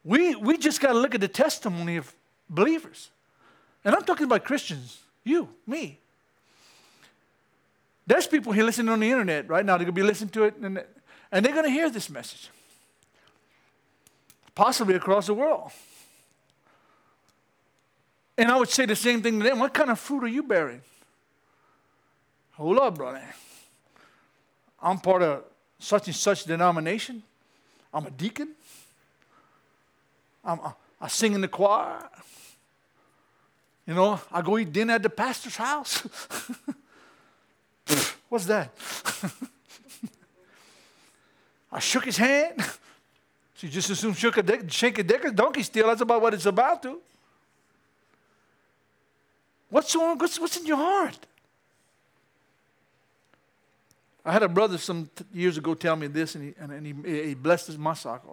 [0.03, 2.13] We, we just got to look at the testimony of
[2.51, 3.11] believers.
[3.87, 6.01] And I'm talking about Christians, you, me.
[8.05, 9.77] There's people here listening on the internet right now.
[9.77, 10.85] They're going to be listening to it, and,
[11.31, 12.51] and they're going to hear this message,
[14.57, 15.71] possibly across the world.
[18.37, 19.61] And I would say the same thing to them.
[19.61, 20.83] What kind of fruit are you bearing?
[22.55, 23.23] Hold up, brother.
[24.83, 25.45] I'm part of
[25.79, 27.23] such and such denomination.
[27.95, 28.49] I'm a deacon.
[30.45, 30.59] I'm,
[31.01, 32.09] I sing in the choir.
[33.87, 36.03] You know, I go eat dinner at the pastor's house.
[38.29, 38.73] What's that?
[41.71, 42.63] I shook his hand.
[43.59, 45.87] She just assumed shook a dick, shake a dick a donkey still.
[45.87, 47.01] That's about what it's about to.
[49.71, 50.19] What's on?
[50.19, 51.19] What's, what's in your heart?
[54.27, 56.87] I had a brother some t- years ago tell me this, and he, and, and
[56.87, 58.27] he, he blessed my sock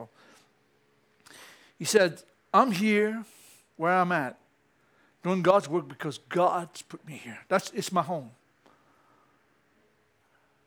[1.79, 2.21] He said,
[2.53, 3.23] I'm here
[3.77, 4.37] where I'm at
[5.23, 7.39] doing God's work because God's put me here.
[7.47, 8.31] That's it's my home.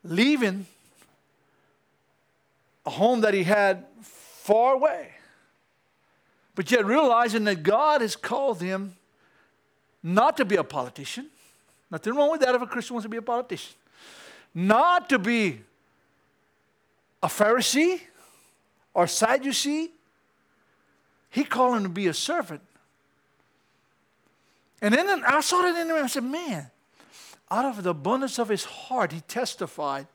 [0.02, 0.66] Leaving
[2.84, 5.10] a home that he had far away,
[6.54, 8.96] but yet realizing that God has called him
[10.02, 11.26] not to be a politician.
[11.90, 13.74] Nothing wrong with that if a Christian wants to be a politician.
[14.54, 15.60] Not to be
[17.22, 18.00] a Pharisee
[18.94, 19.90] or Sadducee.
[21.30, 22.62] He called him to be a servant
[24.82, 26.70] and then I saw that in him and I said, man,
[27.50, 30.06] out of the abundance of his heart, he testified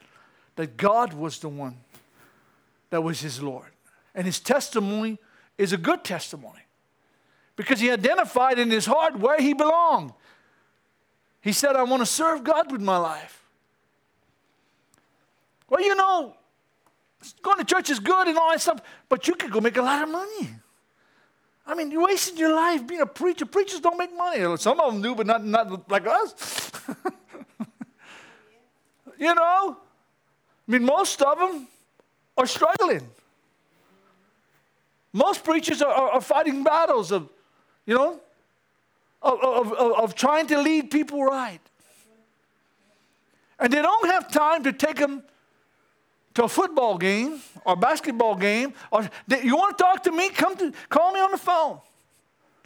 [0.56, 1.78] that God was the one
[2.90, 3.70] that was his Lord.
[4.14, 5.18] And his testimony
[5.58, 6.62] is a good testimony
[7.56, 10.12] because he identified in his heart where he belonged.
[11.42, 13.44] He said, I want to serve God with my life.
[15.70, 16.36] Well, you know,
[17.42, 19.82] going to church is good and all that stuff, but you could go make a
[19.82, 20.50] lot of money.
[21.66, 23.46] I mean, you're wasting your life being a preacher.
[23.46, 24.58] Preachers don't make money.
[24.58, 26.72] Some of them do, but not, not like us.
[29.18, 29.78] you know?
[30.68, 31.68] I mean, most of them
[32.38, 33.08] are struggling.
[35.14, 37.30] Most preachers are, are, are fighting battles of,
[37.86, 38.20] you know,
[39.22, 41.60] of, of, of, of trying to lead people right.
[43.60, 45.24] And they don't have time to take them
[46.34, 49.10] to a football game or basketball game, or
[49.44, 50.30] you want to talk to me?
[50.30, 51.80] Come to call me on the phone.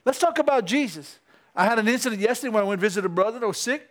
[0.04, 1.20] Let's talk about Jesus.
[1.56, 3.90] I had an incident yesterday when I went to visit a brother that was sick,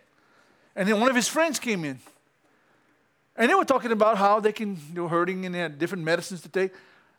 [0.75, 1.99] and then one of his friends came in.
[3.35, 6.05] And they were talking about how they can, they were hurting and they had different
[6.05, 6.71] medicines to take.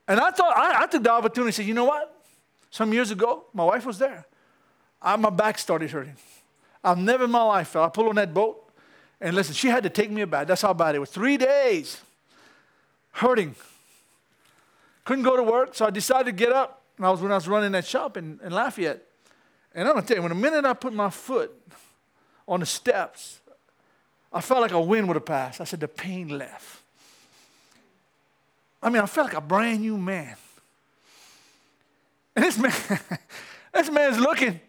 [0.09, 2.17] And I thought, I, I took the opportunity and said, you know what?
[2.71, 4.25] Some years ago, my wife was there.
[5.03, 6.17] I, my back started hurting.
[6.83, 7.87] I've never in my life felt.
[7.87, 8.71] I pulled on that boat,
[9.21, 10.47] and listen, she had to take me back.
[10.47, 11.11] That's how bad it was.
[11.11, 12.01] Three days
[13.17, 13.55] hurting.
[15.05, 16.83] Couldn't go to work, so I decided to get up.
[16.97, 19.03] And I was when I was running that shop in, in Lafayette.
[19.75, 21.53] And I'm gonna tell you, when the minute I put my foot
[22.49, 23.41] on the steps,
[24.33, 25.61] I felt like a wind would have passed.
[25.61, 26.83] I said, the pain left.
[28.83, 30.37] I mean, I felt like a brand new man.
[32.35, 32.73] And this man,
[33.75, 34.61] this man's looking,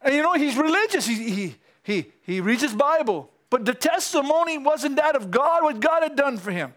[0.00, 1.06] and you know, he's religious.
[1.06, 3.30] He, he, he, he reads his Bible.
[3.50, 6.72] But the testimony wasn't that of God, what God had done for him.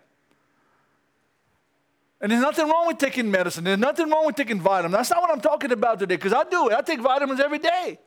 [2.20, 3.64] And there's nothing wrong with taking medicine.
[3.64, 4.96] There's nothing wrong with taking vitamins.
[4.96, 6.74] That's not what I'm talking about today, because I do it.
[6.74, 8.00] I take vitamins every day.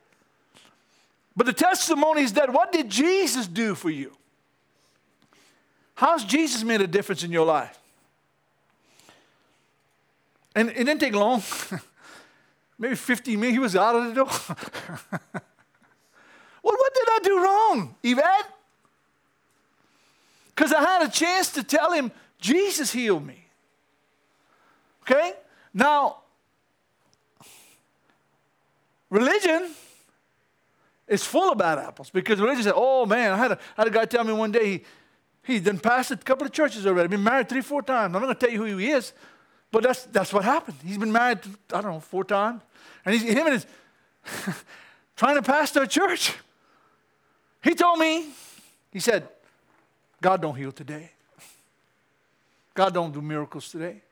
[1.37, 4.13] But the testimony is that what did Jesus do for you?
[5.95, 7.79] How's Jesus made a difference in your life?
[10.57, 11.43] And it didn't take long.
[12.79, 14.25] Maybe 15 minutes, he was out of the door.
[16.63, 18.47] well, what did I do wrong, Yvette?
[20.49, 23.40] Because I had a chance to tell him, Jesus healed me.
[25.03, 25.33] Okay?
[25.73, 26.19] Now,
[29.09, 29.71] religion
[31.09, 34.05] is full of bad apples because religion said, oh man, I had had a guy
[34.05, 34.85] tell me one day he,
[35.43, 38.15] he done passed a couple of churches already, been married three, four times.
[38.15, 39.13] I'm not going to tell you who he is,
[39.73, 40.77] but that's, that's what happened.
[40.85, 41.41] He's been married,
[41.73, 42.63] I don't know, four times.
[43.05, 43.67] And he's, him and his,
[45.17, 46.35] trying to pastor a church.
[47.63, 48.29] He told me,
[48.93, 49.29] he said,
[50.21, 51.11] God don't heal today.
[52.75, 54.03] God don't do miracles today.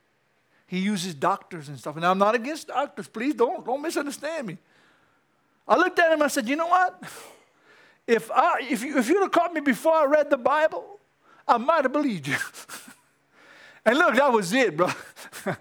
[0.69, 1.97] He uses doctors and stuff.
[1.97, 3.09] And I'm not against doctors.
[3.09, 4.59] Please don't, don't misunderstand me.
[5.67, 7.03] I looked at him I said, you know what?
[8.07, 10.99] If, I, if, you, if you'd have caught me before I read the Bible,
[11.47, 12.37] I might have believed you.
[13.87, 14.89] and look, that was it, bro.
[15.47, 15.57] oh,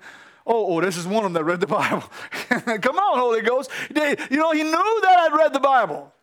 [0.46, 2.04] oh, this is one of them that read the Bible.
[2.82, 3.72] Come on, Holy Ghost.
[3.89, 4.72] They, you know, he knew
[5.04, 6.13] that I'd read the Bible.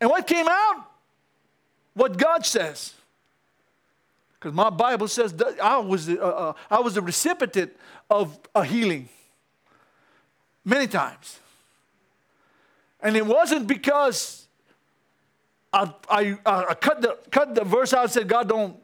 [0.00, 0.86] And what came out?
[1.92, 2.94] What God says.
[4.38, 7.76] Because my Bible says I was, uh, uh, I was the recipient
[8.08, 9.08] of a healing
[10.64, 11.40] many times.
[13.00, 14.46] And it wasn't because
[15.72, 18.76] I, I, I, cut, the, cut the verse out and said, God don't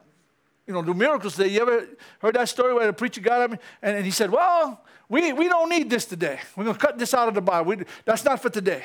[0.67, 1.49] you know, do miracles today.
[1.49, 1.87] You ever
[2.19, 5.47] heard that story where the preacher got up and, and he said, Well, we, we
[5.47, 6.39] don't need this today.
[6.55, 7.69] We're going to cut this out of the Bible.
[7.69, 8.83] We, that's not for today.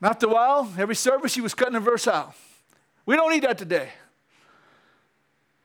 [0.00, 2.34] And after a while, every service he was cutting a verse out.
[3.06, 3.90] We don't need that today.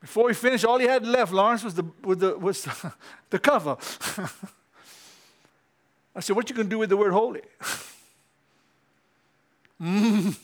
[0.00, 2.92] Before he finished, all he had left, Lawrence, was the, was the, was the,
[3.30, 3.76] the cover.
[6.14, 7.42] I said, What you going to do with the word holy?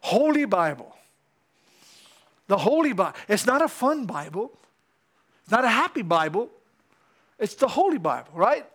[0.00, 0.96] holy Bible.
[2.48, 3.16] The Holy Bible.
[3.28, 4.52] It's not a fun Bible.
[5.42, 6.48] It's not a happy Bible.
[7.38, 8.66] It's the Holy Bible, right?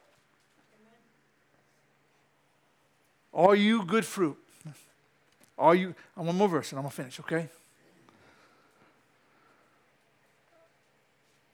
[3.33, 4.37] Are you good fruit?
[5.57, 7.49] Are you, I one more verse and I'm going to finish, okay?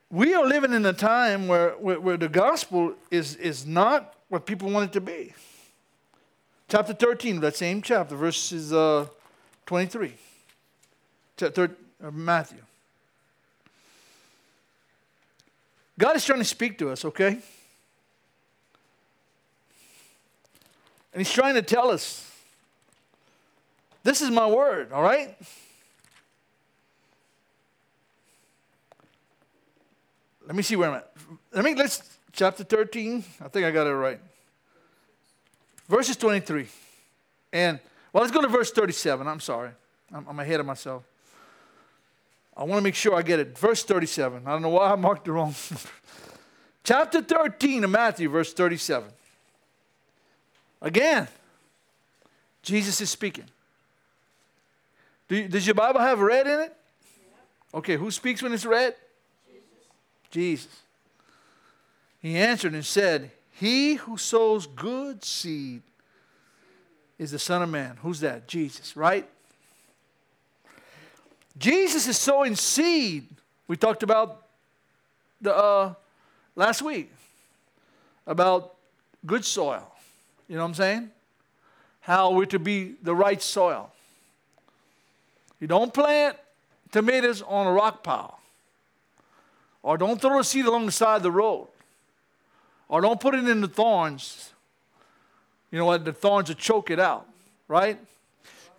[0.10, 4.45] We are living in a time where, where, where, the gospel is, is not what
[4.45, 5.34] people want it to be.
[6.70, 9.08] Chapter 13, that same chapter, verses uh,
[9.66, 10.14] 23.
[11.36, 12.62] Chapter, uh, Matthew.
[15.99, 17.39] God is trying to speak to us, okay?
[21.14, 22.32] And He's trying to tell us
[24.03, 25.36] this is my word, all right?
[30.47, 31.11] Let me see where I'm at.
[31.51, 33.21] Let me, let's, chapter 13.
[33.43, 34.19] I think I got it right.
[35.89, 36.67] Verses 23.
[37.51, 37.81] And,
[38.13, 39.27] well, let's go to verse 37.
[39.27, 39.71] I'm sorry.
[40.13, 41.03] I'm, I'm ahead of myself.
[42.55, 43.57] I want to make sure I get it.
[43.57, 44.43] Verse 37.
[44.45, 45.53] I don't know why I marked it wrong.
[46.85, 49.09] chapter 13 of Matthew, verse 37.
[50.81, 51.27] Again,
[52.61, 53.45] Jesus is speaking.
[55.27, 56.75] Do you, does your Bible have red in it?
[57.73, 58.95] Okay, who speaks when it's read?
[60.30, 60.82] Jesus.
[62.19, 65.82] He answered and said, He who sows good seed
[67.17, 67.97] is the Son of Man.
[68.01, 68.47] Who's that?
[68.47, 69.28] Jesus, right?
[71.57, 73.28] Jesus is sowing seed.
[73.67, 74.45] We talked about
[75.41, 75.93] the uh,
[76.55, 77.11] last week
[78.25, 78.75] about
[79.25, 79.91] good soil.
[80.47, 81.11] You know what I'm saying?
[82.01, 83.91] How we're to be the right soil.
[85.59, 86.38] You don't plant
[86.91, 88.36] tomatoes on a rock pile.
[89.84, 91.67] Or don't throw a seed along the side of the road.
[92.89, 94.53] Or don't put it in the thorns.
[95.71, 96.05] You know what?
[96.05, 97.28] The thorns will choke it out,
[97.67, 97.99] right?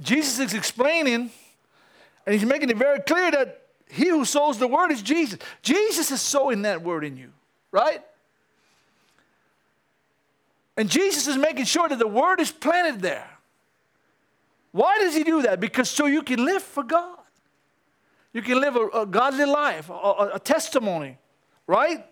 [0.00, 1.30] Jesus is explaining,
[2.26, 5.38] and he's making it very clear that he who sows the word is Jesus.
[5.62, 7.32] Jesus is sowing that word in you,
[7.72, 8.02] right?
[10.76, 13.28] And Jesus is making sure that the word is planted there.
[14.72, 15.58] Why does he do that?
[15.58, 17.17] Because so you can live for God.
[18.32, 21.18] You can live a, a godly life, a, a testimony,
[21.66, 22.04] right?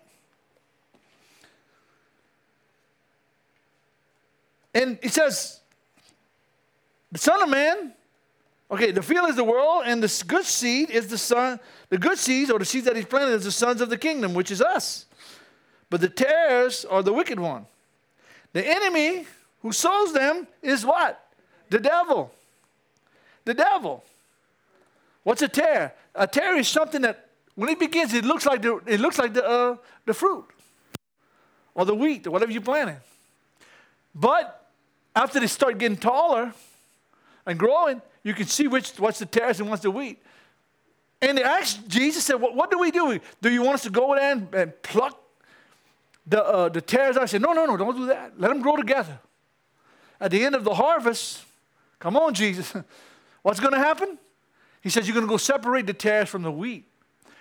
[4.73, 5.59] And it says,
[7.11, 7.93] the Son of Man,
[8.69, 11.59] okay, the field is the world, and the good seed is the son,
[11.89, 14.33] the good seeds, or the seeds that he's planted, is the sons of the kingdom,
[14.33, 15.05] which is us.
[15.89, 17.65] But the tares are the wicked one.
[18.53, 19.25] The enemy
[19.61, 21.23] who sows them is what?
[21.69, 22.31] The devil.
[23.45, 24.03] The devil.
[25.27, 25.93] What's a tare?
[26.15, 29.33] A tare is something that when it begins, it looks like the, it looks like
[29.33, 29.75] the, uh,
[30.05, 30.45] the fruit
[31.75, 32.95] or the wheat or whatever you're planting.
[34.15, 34.71] But
[35.13, 36.53] after they start getting taller
[37.45, 40.23] and growing, you can see which what's the tares and what's the wheat.
[41.21, 43.19] And they asked Jesus said, "What, what do we do?
[43.41, 45.21] Do you want us to go there and, and pluck
[46.25, 48.39] the uh, the tares?" I said, "No, no, no, don't do that.
[48.39, 49.19] Let them grow together.
[50.21, 51.43] At the end of the harvest,
[51.99, 52.73] come on, Jesus,
[53.41, 54.17] what's going to happen?"
[54.87, 56.85] He says, "You're going to go separate the tares from the wheat.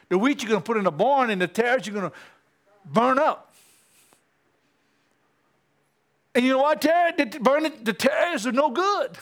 [0.09, 2.17] The wheat you're going to put in a barn, and the tares you're going to
[2.85, 3.55] burn up."
[6.35, 6.85] And you know what?
[7.41, 9.17] Burning, the tares are no good.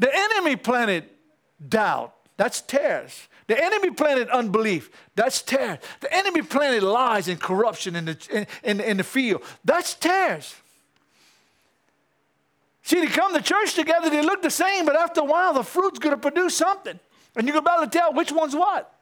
[0.00, 1.04] The enemy planted
[1.68, 2.16] doubt.
[2.36, 3.28] That's tares.
[3.46, 4.90] The enemy planted unbelief.
[5.14, 5.78] That's tares.
[6.00, 9.44] The enemy planted lies and corruption in the, in, in, in the field.
[9.64, 10.56] That's tares.
[12.82, 15.62] See, they come to church together, they look the same, but after a while, the
[15.62, 16.98] fruit's going to produce something.
[17.36, 18.92] And you're about to tell which one's what.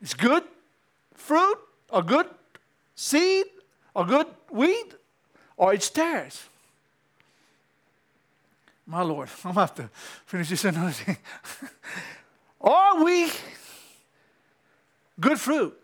[0.00, 0.44] It's good
[1.14, 1.58] fruit,
[1.92, 2.26] a good
[2.94, 3.46] seed,
[3.96, 4.94] a good wheat
[5.56, 6.44] or it's tares.
[8.86, 9.90] My Lord, I'm going to have to
[10.24, 11.16] finish this another thing.
[12.60, 13.28] are we
[15.18, 15.76] good fruit?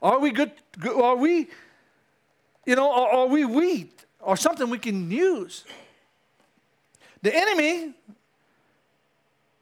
[0.00, 1.48] Are we good, good are we,
[2.64, 5.64] you know, are, are we wheat or something we can use?
[7.22, 7.94] The enemy,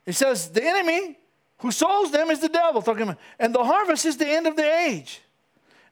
[0.07, 1.19] it says, the enemy
[1.59, 4.57] who sows them is the devil, talking about, and the harvest is the end of
[4.57, 5.23] the age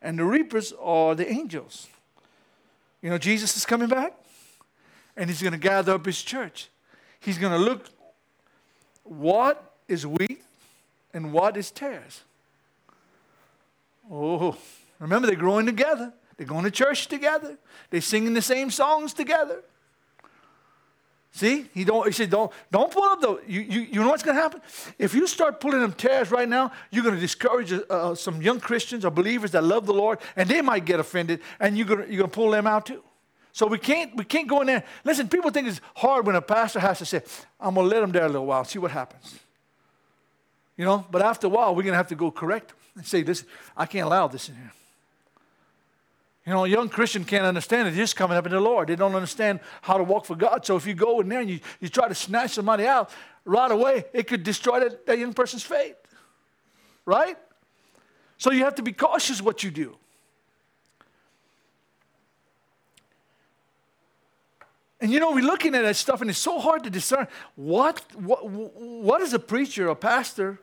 [0.07, 1.89] and the reapers are the angels.
[3.03, 4.14] You know, Jesus is coming back
[5.17, 6.69] and he's going to gather up his church.
[7.21, 7.87] He's going to look
[9.03, 10.43] what is wheat
[11.12, 12.23] and what is tares.
[14.11, 14.57] Oh,
[14.99, 16.12] remember they're growing together.
[16.37, 17.57] They're going to church together.
[17.91, 19.62] They're singing the same songs together.
[21.37, 22.07] See, he don't.
[22.07, 23.39] He said, "Don't, don't pull up the.
[23.47, 24.62] You, you, you know what's going to happen?
[24.99, 28.59] If you start pulling them tares right now, you're going to discourage uh, some young
[28.59, 32.01] Christians or believers that love the Lord, and they might get offended, and you're going
[32.11, 33.03] you're going to pull them out too.
[33.53, 34.84] So we can't we can't go in there.
[35.05, 37.20] Listen, people think it's hard when a pastor has to say,
[37.61, 39.39] "I'm going to let them there a little while, see what happens."
[40.78, 43.22] You know, but after a while, we're going to have to go correct and say,
[43.22, 43.45] "This,
[43.76, 44.72] I can't allow this in here."
[46.47, 47.90] You know, a young Christian can't understand it.
[47.90, 48.88] They're just coming up in the Lord.
[48.88, 50.64] They don't understand how to walk for God.
[50.64, 53.11] So if you go in there and you, you try to snatch somebody out
[53.44, 55.97] right away, it could destroy that, that young person's faith.
[57.05, 57.36] Right?
[58.38, 59.97] So you have to be cautious what you do.
[65.01, 67.26] And you know, we're looking at that stuff, and it's so hard to discern
[67.57, 70.61] what, what, what is a preacher, a pastor,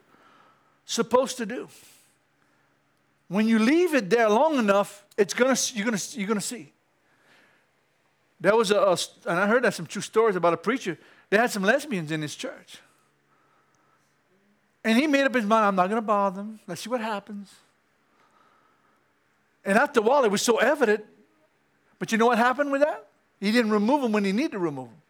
[0.86, 1.68] supposed to do?
[3.28, 6.74] When you leave it there long enough, it's gonna, you're gonna, you're gonna see.
[8.40, 10.98] There was a, a, and I heard that some true stories about a preacher.
[11.30, 12.80] They had some lesbians in his church.
[14.84, 16.60] And he made up his mind, I'm not to bother them.
[16.68, 17.54] Let's see what happens.
[19.64, 21.06] And after a while, it was so evident.
[22.00, 23.08] But you know what happened with that?
[23.40, 25.02] He didn't remove them when he needed to remove them.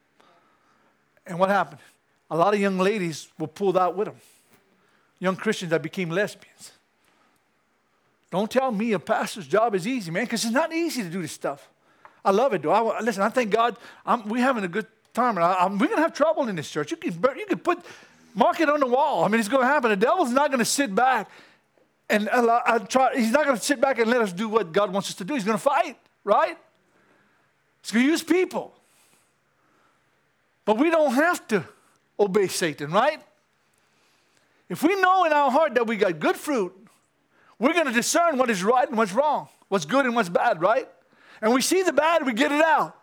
[1.26, 1.82] And what happened?
[2.30, 4.16] A lot of young ladies were pulled out with him.
[5.20, 6.72] Young Christians that became lesbians.
[8.34, 11.22] Don't tell me a pastor's job is easy, man, because it's not easy to do
[11.22, 11.70] this stuff.
[12.26, 12.72] I love it, though.
[12.72, 13.78] I, listen, I thank God
[14.08, 15.38] I'm, we're having a good time.
[15.38, 16.90] I, we're going to have trouble in this church.
[16.90, 17.86] You can, you can put
[18.34, 19.24] Mark it on the wall.
[19.24, 19.92] I mean, it's going to happen.
[19.92, 21.30] The devil's not going to sit back
[22.10, 24.72] and allow, uh, try, he's not going to sit back and let us do what
[24.72, 25.36] God wants us to do.
[25.36, 26.58] He's going to fight, right?
[27.84, 28.74] He's going to use people.
[30.66, 31.64] But we don't have to
[32.20, 33.22] obey Satan, right?
[34.70, 36.76] If we know in our heart that we got good fruit,
[37.60, 40.62] we're going to discern what is right and what's wrong, what's good and what's bad,
[40.62, 40.88] right?
[41.42, 42.98] And we see the bad, we get it out.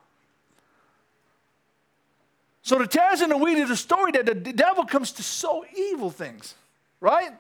[2.63, 5.65] So the tares and the wheat is a story that the devil comes to sow
[5.77, 6.55] evil things,
[7.01, 7.33] right?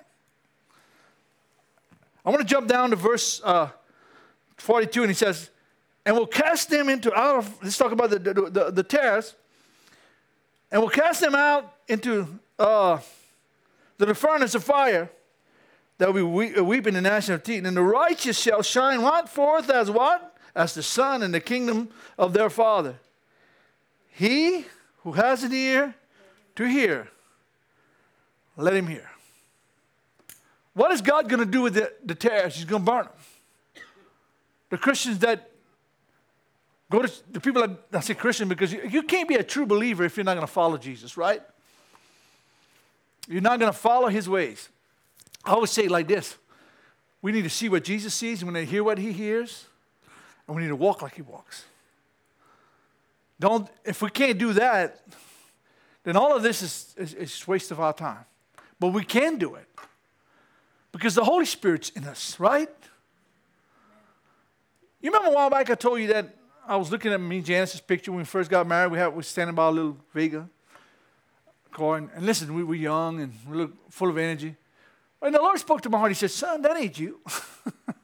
[2.24, 3.68] I want to jump down to verse uh,
[4.56, 5.50] 42, and he says,
[6.04, 9.34] and we'll cast them into out of, let's talk about the, the, the, the tares,
[10.70, 12.98] and we'll cast them out into uh,
[13.98, 15.10] the furnace of fire
[16.00, 17.62] that will be uh, weeping and gnashing of teeth.
[17.62, 19.28] And the righteous shall shine what?
[19.28, 20.34] Forth as what?
[20.56, 22.96] As the sun in the kingdom of their Father.
[24.08, 24.64] He
[25.02, 25.94] who has an ear
[26.56, 27.08] to hear,
[28.56, 29.10] let him hear.
[30.72, 32.56] What is God going to do with the, the tares?
[32.56, 33.84] He's going to burn them.
[34.70, 35.50] The Christians that
[36.90, 39.66] go to, the people that, I say Christian because you, you can't be a true
[39.66, 41.42] believer if you're not going to follow Jesus, right?
[43.28, 44.70] You're not going to follow his ways.
[45.44, 46.36] I always say it like this
[47.22, 49.66] we need to see what Jesus sees, and we need to hear what he hears,
[50.46, 51.64] and we need to walk like he walks.
[53.38, 55.02] Don't, if we can't do that,
[56.04, 58.24] then all of this is, is, is waste of our time.
[58.78, 59.66] But we can do it
[60.92, 62.68] because the Holy Spirit's in us, right?
[65.00, 66.34] You remember a while back I told you that
[66.66, 68.92] I was looking at me and Janice's picture when we first got married.
[68.92, 70.48] We, had, we were standing by a little Vega
[71.72, 71.96] car.
[71.96, 74.56] And, and listen, we were young and we looked full of energy.
[75.22, 76.10] And the Lord spoke to my heart.
[76.10, 77.20] He said, Son, that ain't you.
[77.26, 77.94] so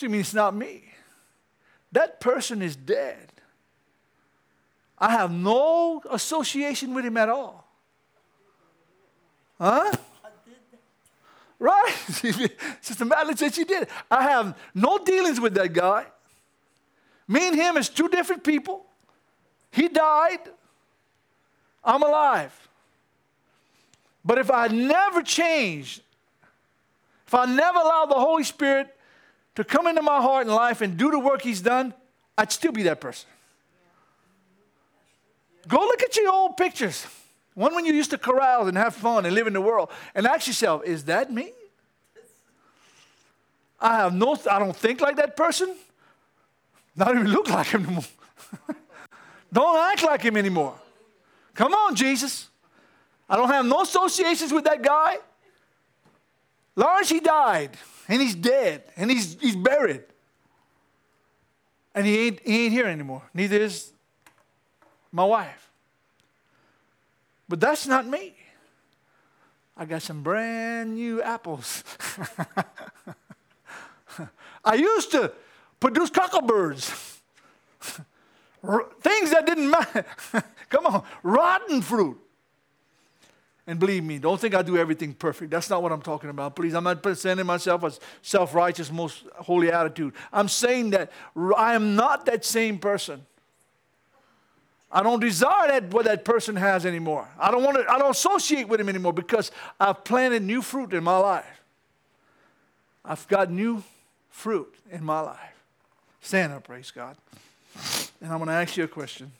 [0.00, 0.84] you mean it's not me?
[1.92, 3.32] That person is dead.
[4.98, 7.66] I have no association with him at all.
[9.58, 9.92] Huh?
[11.58, 11.90] Right?
[12.80, 13.88] Sister Madeline said she did.
[14.10, 16.06] I have no dealings with that guy.
[17.28, 18.84] Me and him is two different people.
[19.70, 20.40] He died.
[21.84, 22.68] I'm alive.
[24.24, 26.02] But if I never changed,
[27.26, 28.94] if I never allowed the Holy Spirit
[29.54, 31.92] to come into my heart and life and do the work He's done,
[32.38, 33.28] I'd still be that person.
[35.68, 37.06] Go look at your old pictures.
[37.54, 40.26] One when you used to corral and have fun and live in the world, and
[40.26, 41.52] ask yourself, is that me?
[43.80, 45.74] I have no, I don't think like that person.
[46.94, 48.04] Not even look like him anymore.
[49.52, 50.74] don't act like him anymore.
[51.54, 52.48] Come on, Jesus.
[53.32, 55.16] I don't have no associations with that guy.
[56.76, 57.70] Lawrence, he died,
[58.06, 60.04] and he's dead, and he's, he's buried.
[61.94, 63.22] And he ain't, he ain't here anymore.
[63.32, 63.90] Neither is
[65.10, 65.70] my wife.
[67.48, 68.34] But that's not me.
[69.78, 71.84] I got some brand new apples.
[74.62, 75.32] I used to
[75.80, 76.82] produce cockleburs.
[79.00, 80.04] Things that didn't matter.
[80.68, 82.21] Come on, rotten fruit.
[83.66, 85.50] And believe me, don't think I do everything perfect.
[85.52, 86.56] That's not what I'm talking about.
[86.56, 90.14] Please, I'm not presenting myself as self righteous, most holy attitude.
[90.32, 91.12] I'm saying that
[91.56, 93.24] I am not that same person.
[94.90, 97.26] I don't desire that what that person has anymore.
[97.38, 99.50] I don't want to, I don't associate with him anymore because
[99.80, 101.62] I've planted new fruit in my life.
[103.04, 103.82] I've got new
[104.28, 105.38] fruit in my life.
[106.20, 107.16] Stand up, praise God.
[108.20, 109.32] And I'm going to ask you a question.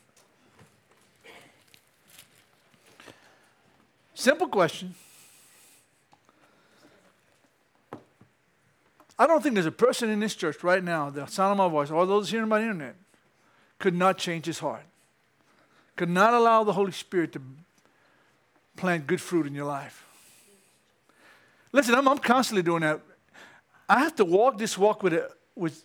[4.13, 4.95] Simple question.
[9.17, 11.69] I don't think there's a person in this church right now, the sound of my
[11.69, 12.95] voice, all those hearing by the internet,
[13.79, 14.85] could not change his heart
[15.95, 17.41] could not allow the Holy Spirit to
[18.75, 20.05] plant good fruit in your life.
[21.71, 22.99] Listen, I'm, I'm constantly doing that.
[23.87, 25.83] I have to walk this walk with, a, with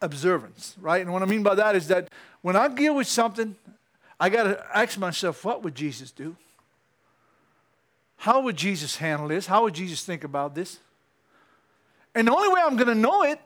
[0.00, 1.02] observance, right?
[1.02, 2.08] And what I mean by that is that
[2.40, 3.56] when I deal with something,
[4.18, 6.36] I got to ask myself, what would Jesus do?
[8.22, 9.48] How would Jesus handle this?
[9.48, 10.78] How would Jesus think about this?
[12.14, 13.40] And the only way I'm going to know it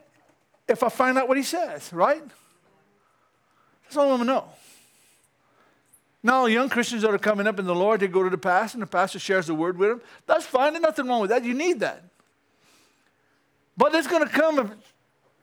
[0.67, 2.21] if I find out what he says, right?
[3.83, 4.45] That's all I'm going to know.
[6.21, 8.75] Now, young Christians that are coming up in the Lord, they go to the pastor,
[8.75, 10.01] and the pastor shares the word with them.
[10.27, 10.73] That's fine.
[10.73, 11.43] There's nothing wrong with that.
[11.43, 12.03] You need that.
[13.75, 14.69] But there's going to come a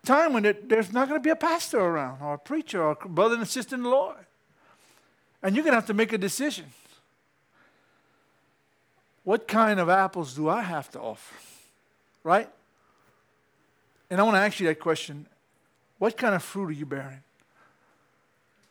[0.07, 3.09] time when there's not going to be a pastor around, or a preacher, or a
[3.09, 4.27] brother and sister in the Lord.
[5.43, 6.67] And you're going to have to make a decision.
[9.25, 11.35] What kind of apples do I have to offer?
[12.23, 12.49] Right?
[14.11, 15.27] And I want to ask you that question
[15.99, 17.23] What kind of fruit are you bearing?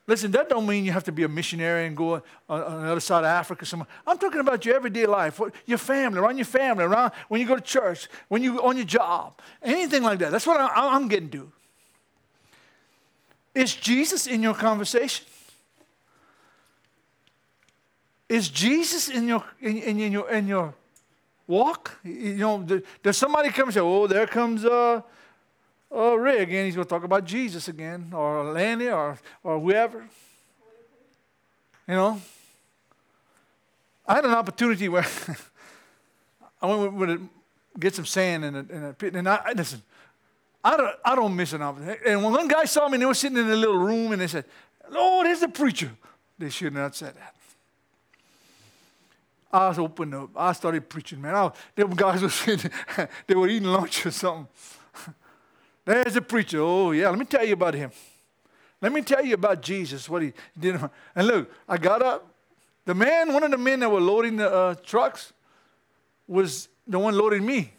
[0.06, 2.16] Listen, that don't mean you have to be a missionary and go
[2.50, 3.88] on, on the other side of Africa somewhere.
[4.06, 7.56] I'm talking about your everyday life, your family, around your family, around when you go
[7.56, 10.32] to church, when you on your job, anything like that.
[10.32, 11.52] That's what I, I'm getting to.
[13.56, 15.26] Is Jesus in your conversation?
[18.34, 20.74] Is Jesus in your in, in, your in your
[21.46, 22.00] walk?
[22.04, 25.02] You know, does somebody come and say, "Oh, there comes uh,
[25.92, 26.66] Ray again.
[26.66, 30.10] He's going to talk about Jesus again, or Lanny, or or whoever."
[31.88, 32.22] You know,
[34.08, 35.06] I had an opportunity where
[36.60, 37.30] I went with, with
[37.80, 39.84] get some sand in a, in a pit, and I listen.
[40.64, 42.02] I don't, I don't miss an opportunity.
[42.08, 44.20] And when one guy saw me, and they were sitting in a little room, and
[44.20, 44.46] they said,
[44.90, 45.92] Lord, there's the preacher."
[46.40, 47.36] They should not have said that.
[49.54, 50.32] I was open up.
[50.36, 51.36] I started preaching, man.
[51.36, 52.72] I, them guys were sitting,
[53.28, 54.48] they were eating lunch or something.
[55.86, 56.60] There's a preacher.
[56.60, 57.92] Oh, yeah, let me tell you about him.
[58.82, 60.82] Let me tell you about Jesus, what he did.
[61.16, 62.28] And look, I got up.
[62.86, 65.32] The man, one of the men that were loading the uh, trucks,
[66.28, 67.74] was the one loading me.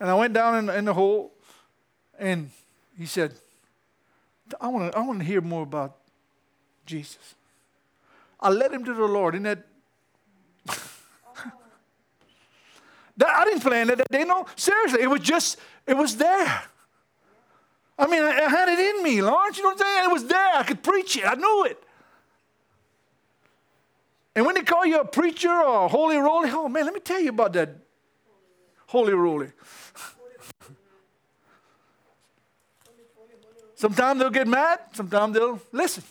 [0.00, 1.32] And I went down in, in the hole,
[2.18, 2.50] and
[2.98, 3.34] he said,
[4.60, 5.96] I want to I wanna hear more about
[6.86, 7.34] Jesus.
[8.40, 9.34] I led him to the Lord.
[9.34, 9.66] Isn't that
[13.16, 14.24] that, I didn't plan it that day.
[14.24, 16.62] No, seriously, it was just, it was there.
[17.96, 19.56] I mean, I, I had it in me, Lawrence.
[19.56, 20.10] You know what I'm saying?
[20.10, 20.54] It was there.
[20.54, 21.24] I could preach it.
[21.24, 21.80] I knew it.
[24.34, 26.98] And when they call you a preacher or a holy roly, oh man, let me
[27.00, 27.70] tell you about that
[28.86, 29.52] holy roly.
[33.76, 36.02] sometimes they'll get mad, sometimes they'll listen.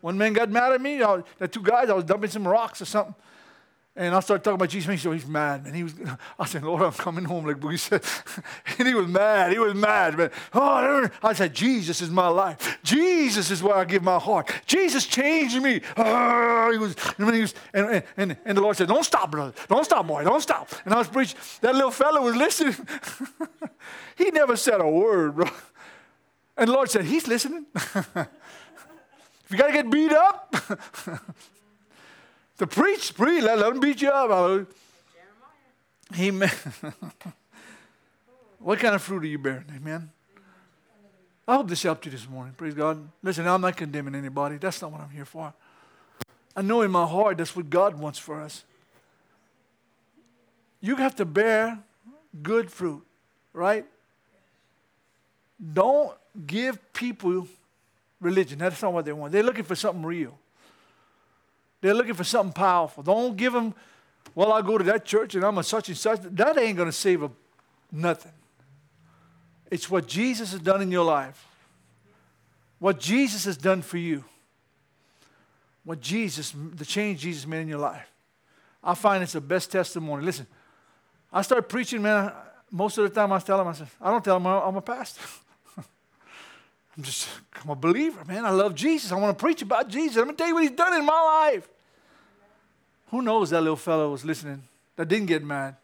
[0.00, 2.86] One man got mad at me, the two guys, I was dumping some rocks or
[2.86, 3.14] something.
[4.00, 4.88] And I started talking about Jesus.
[4.88, 5.74] And He said, oh, he's mad, man.
[5.74, 5.92] He was,
[6.38, 8.02] I said, Lord, I'm coming home, like said.
[8.78, 9.52] and he was mad.
[9.52, 10.30] He was mad, man.
[10.54, 12.78] Oh, I said, Jesus is my life.
[12.82, 14.50] Jesus is where I give my heart.
[14.64, 15.82] Jesus changed me.
[15.98, 19.52] Oh, he was, and, he was and, and, and the Lord said, don't stop, brother.
[19.68, 20.24] Don't stop, boy.
[20.24, 20.70] Don't stop.
[20.86, 21.38] And I was preaching.
[21.60, 22.76] That little fellow was listening.
[24.16, 25.50] he never said a word, bro.
[26.56, 27.66] And the Lord said, he's listening.
[27.74, 28.16] if
[29.50, 30.56] you got to get beat up,
[32.60, 34.66] to preach, preach, let, let them beat you up.
[36.18, 36.50] Amen.
[38.58, 39.64] what kind of fruit are you bearing?
[39.74, 40.10] Amen.
[41.48, 42.52] I hope this helped you this morning.
[42.52, 43.08] Praise God.
[43.22, 44.58] Listen, I'm not condemning anybody.
[44.58, 45.54] That's not what I'm here for.
[46.54, 48.62] I know in my heart that's what God wants for us.
[50.82, 51.78] You have to bear
[52.42, 53.06] good fruit,
[53.54, 53.86] right?
[55.72, 56.12] Don't
[56.46, 57.48] give people
[58.20, 58.58] religion.
[58.58, 59.32] That's not what they want.
[59.32, 60.36] They're looking for something real.
[61.80, 63.02] They're looking for something powerful.
[63.02, 63.74] Don't give them,
[64.34, 66.20] well, I go to that church and I'm a such and such.
[66.22, 67.30] That ain't going to save a,
[67.90, 68.32] nothing.
[69.70, 71.46] It's what Jesus has done in your life.
[72.78, 74.24] What Jesus has done for you.
[75.84, 78.10] What Jesus, the change Jesus made in your life.
[78.82, 80.24] I find it's the best testimony.
[80.24, 80.46] Listen,
[81.32, 82.32] I start preaching, man.
[82.70, 84.82] Most of the time I tell them, I say, I don't tell them I'm a
[84.82, 85.20] pastor.
[87.00, 88.44] I'm just, I'm a believer, man.
[88.44, 89.10] I love Jesus.
[89.10, 90.18] I want to preach about Jesus.
[90.18, 91.66] I'm going to tell you what he's done in my life.
[93.08, 94.64] Who knows that little fellow was listening
[94.96, 95.76] that didn't get mad?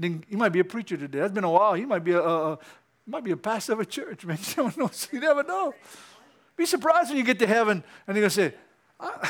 [0.00, 1.18] Didn't, he might be a preacher today.
[1.18, 1.74] That's been a while.
[1.74, 2.58] He might be a, a, a
[3.06, 4.38] might be a pastor of a church, man.
[4.56, 4.90] You never know.
[5.12, 5.74] You never know.
[6.56, 8.54] Be surprised when you get to heaven and they're going to say,
[8.98, 9.28] I,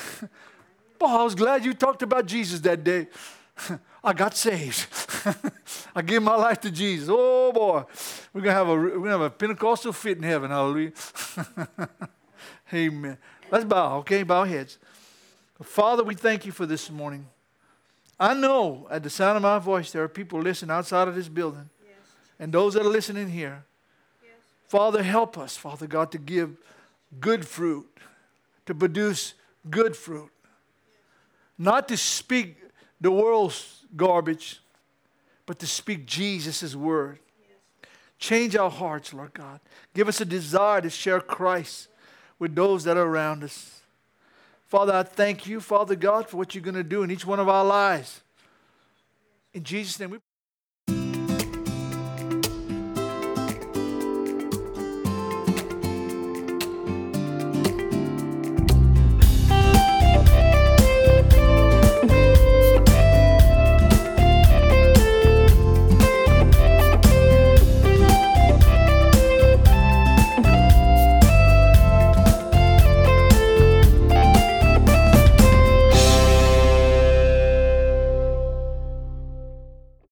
[1.01, 3.09] boy, I was glad you talked about Jesus that day.
[4.05, 4.87] I got saved.
[5.95, 7.09] I gave my life to Jesus.
[7.11, 7.85] Oh boy,
[8.33, 10.51] we're gonna have a we're gonna have a Pentecostal fit in heaven.
[10.51, 10.93] Hallelujah.
[12.73, 13.19] Amen.
[13.51, 13.99] Let's bow.
[13.99, 14.79] Okay, bow heads.
[15.63, 17.27] Father, we thank you for this morning.
[18.21, 21.29] I know at the sound of my voice there are people listening outside of this
[21.29, 21.97] building, yes.
[22.39, 23.65] and those that are listening here.
[24.23, 24.33] Yes.
[24.67, 26.57] Father, help us, Father God, to give
[27.21, 27.87] good fruit,
[28.67, 29.35] to produce
[29.71, 30.31] good fruit,
[31.57, 32.57] not to speak
[33.01, 34.61] the world's garbage,
[35.49, 37.21] but to speak Jesus' word.
[38.19, 39.61] Change our hearts, Lord God.
[39.95, 41.89] Give us a desire to share Christ
[42.39, 43.81] with those that are around us.
[44.67, 47.41] Father, I thank you, Father God, for what you're going to do in each one
[47.41, 48.21] of our lives.
[49.55, 50.19] In Jesus' name, we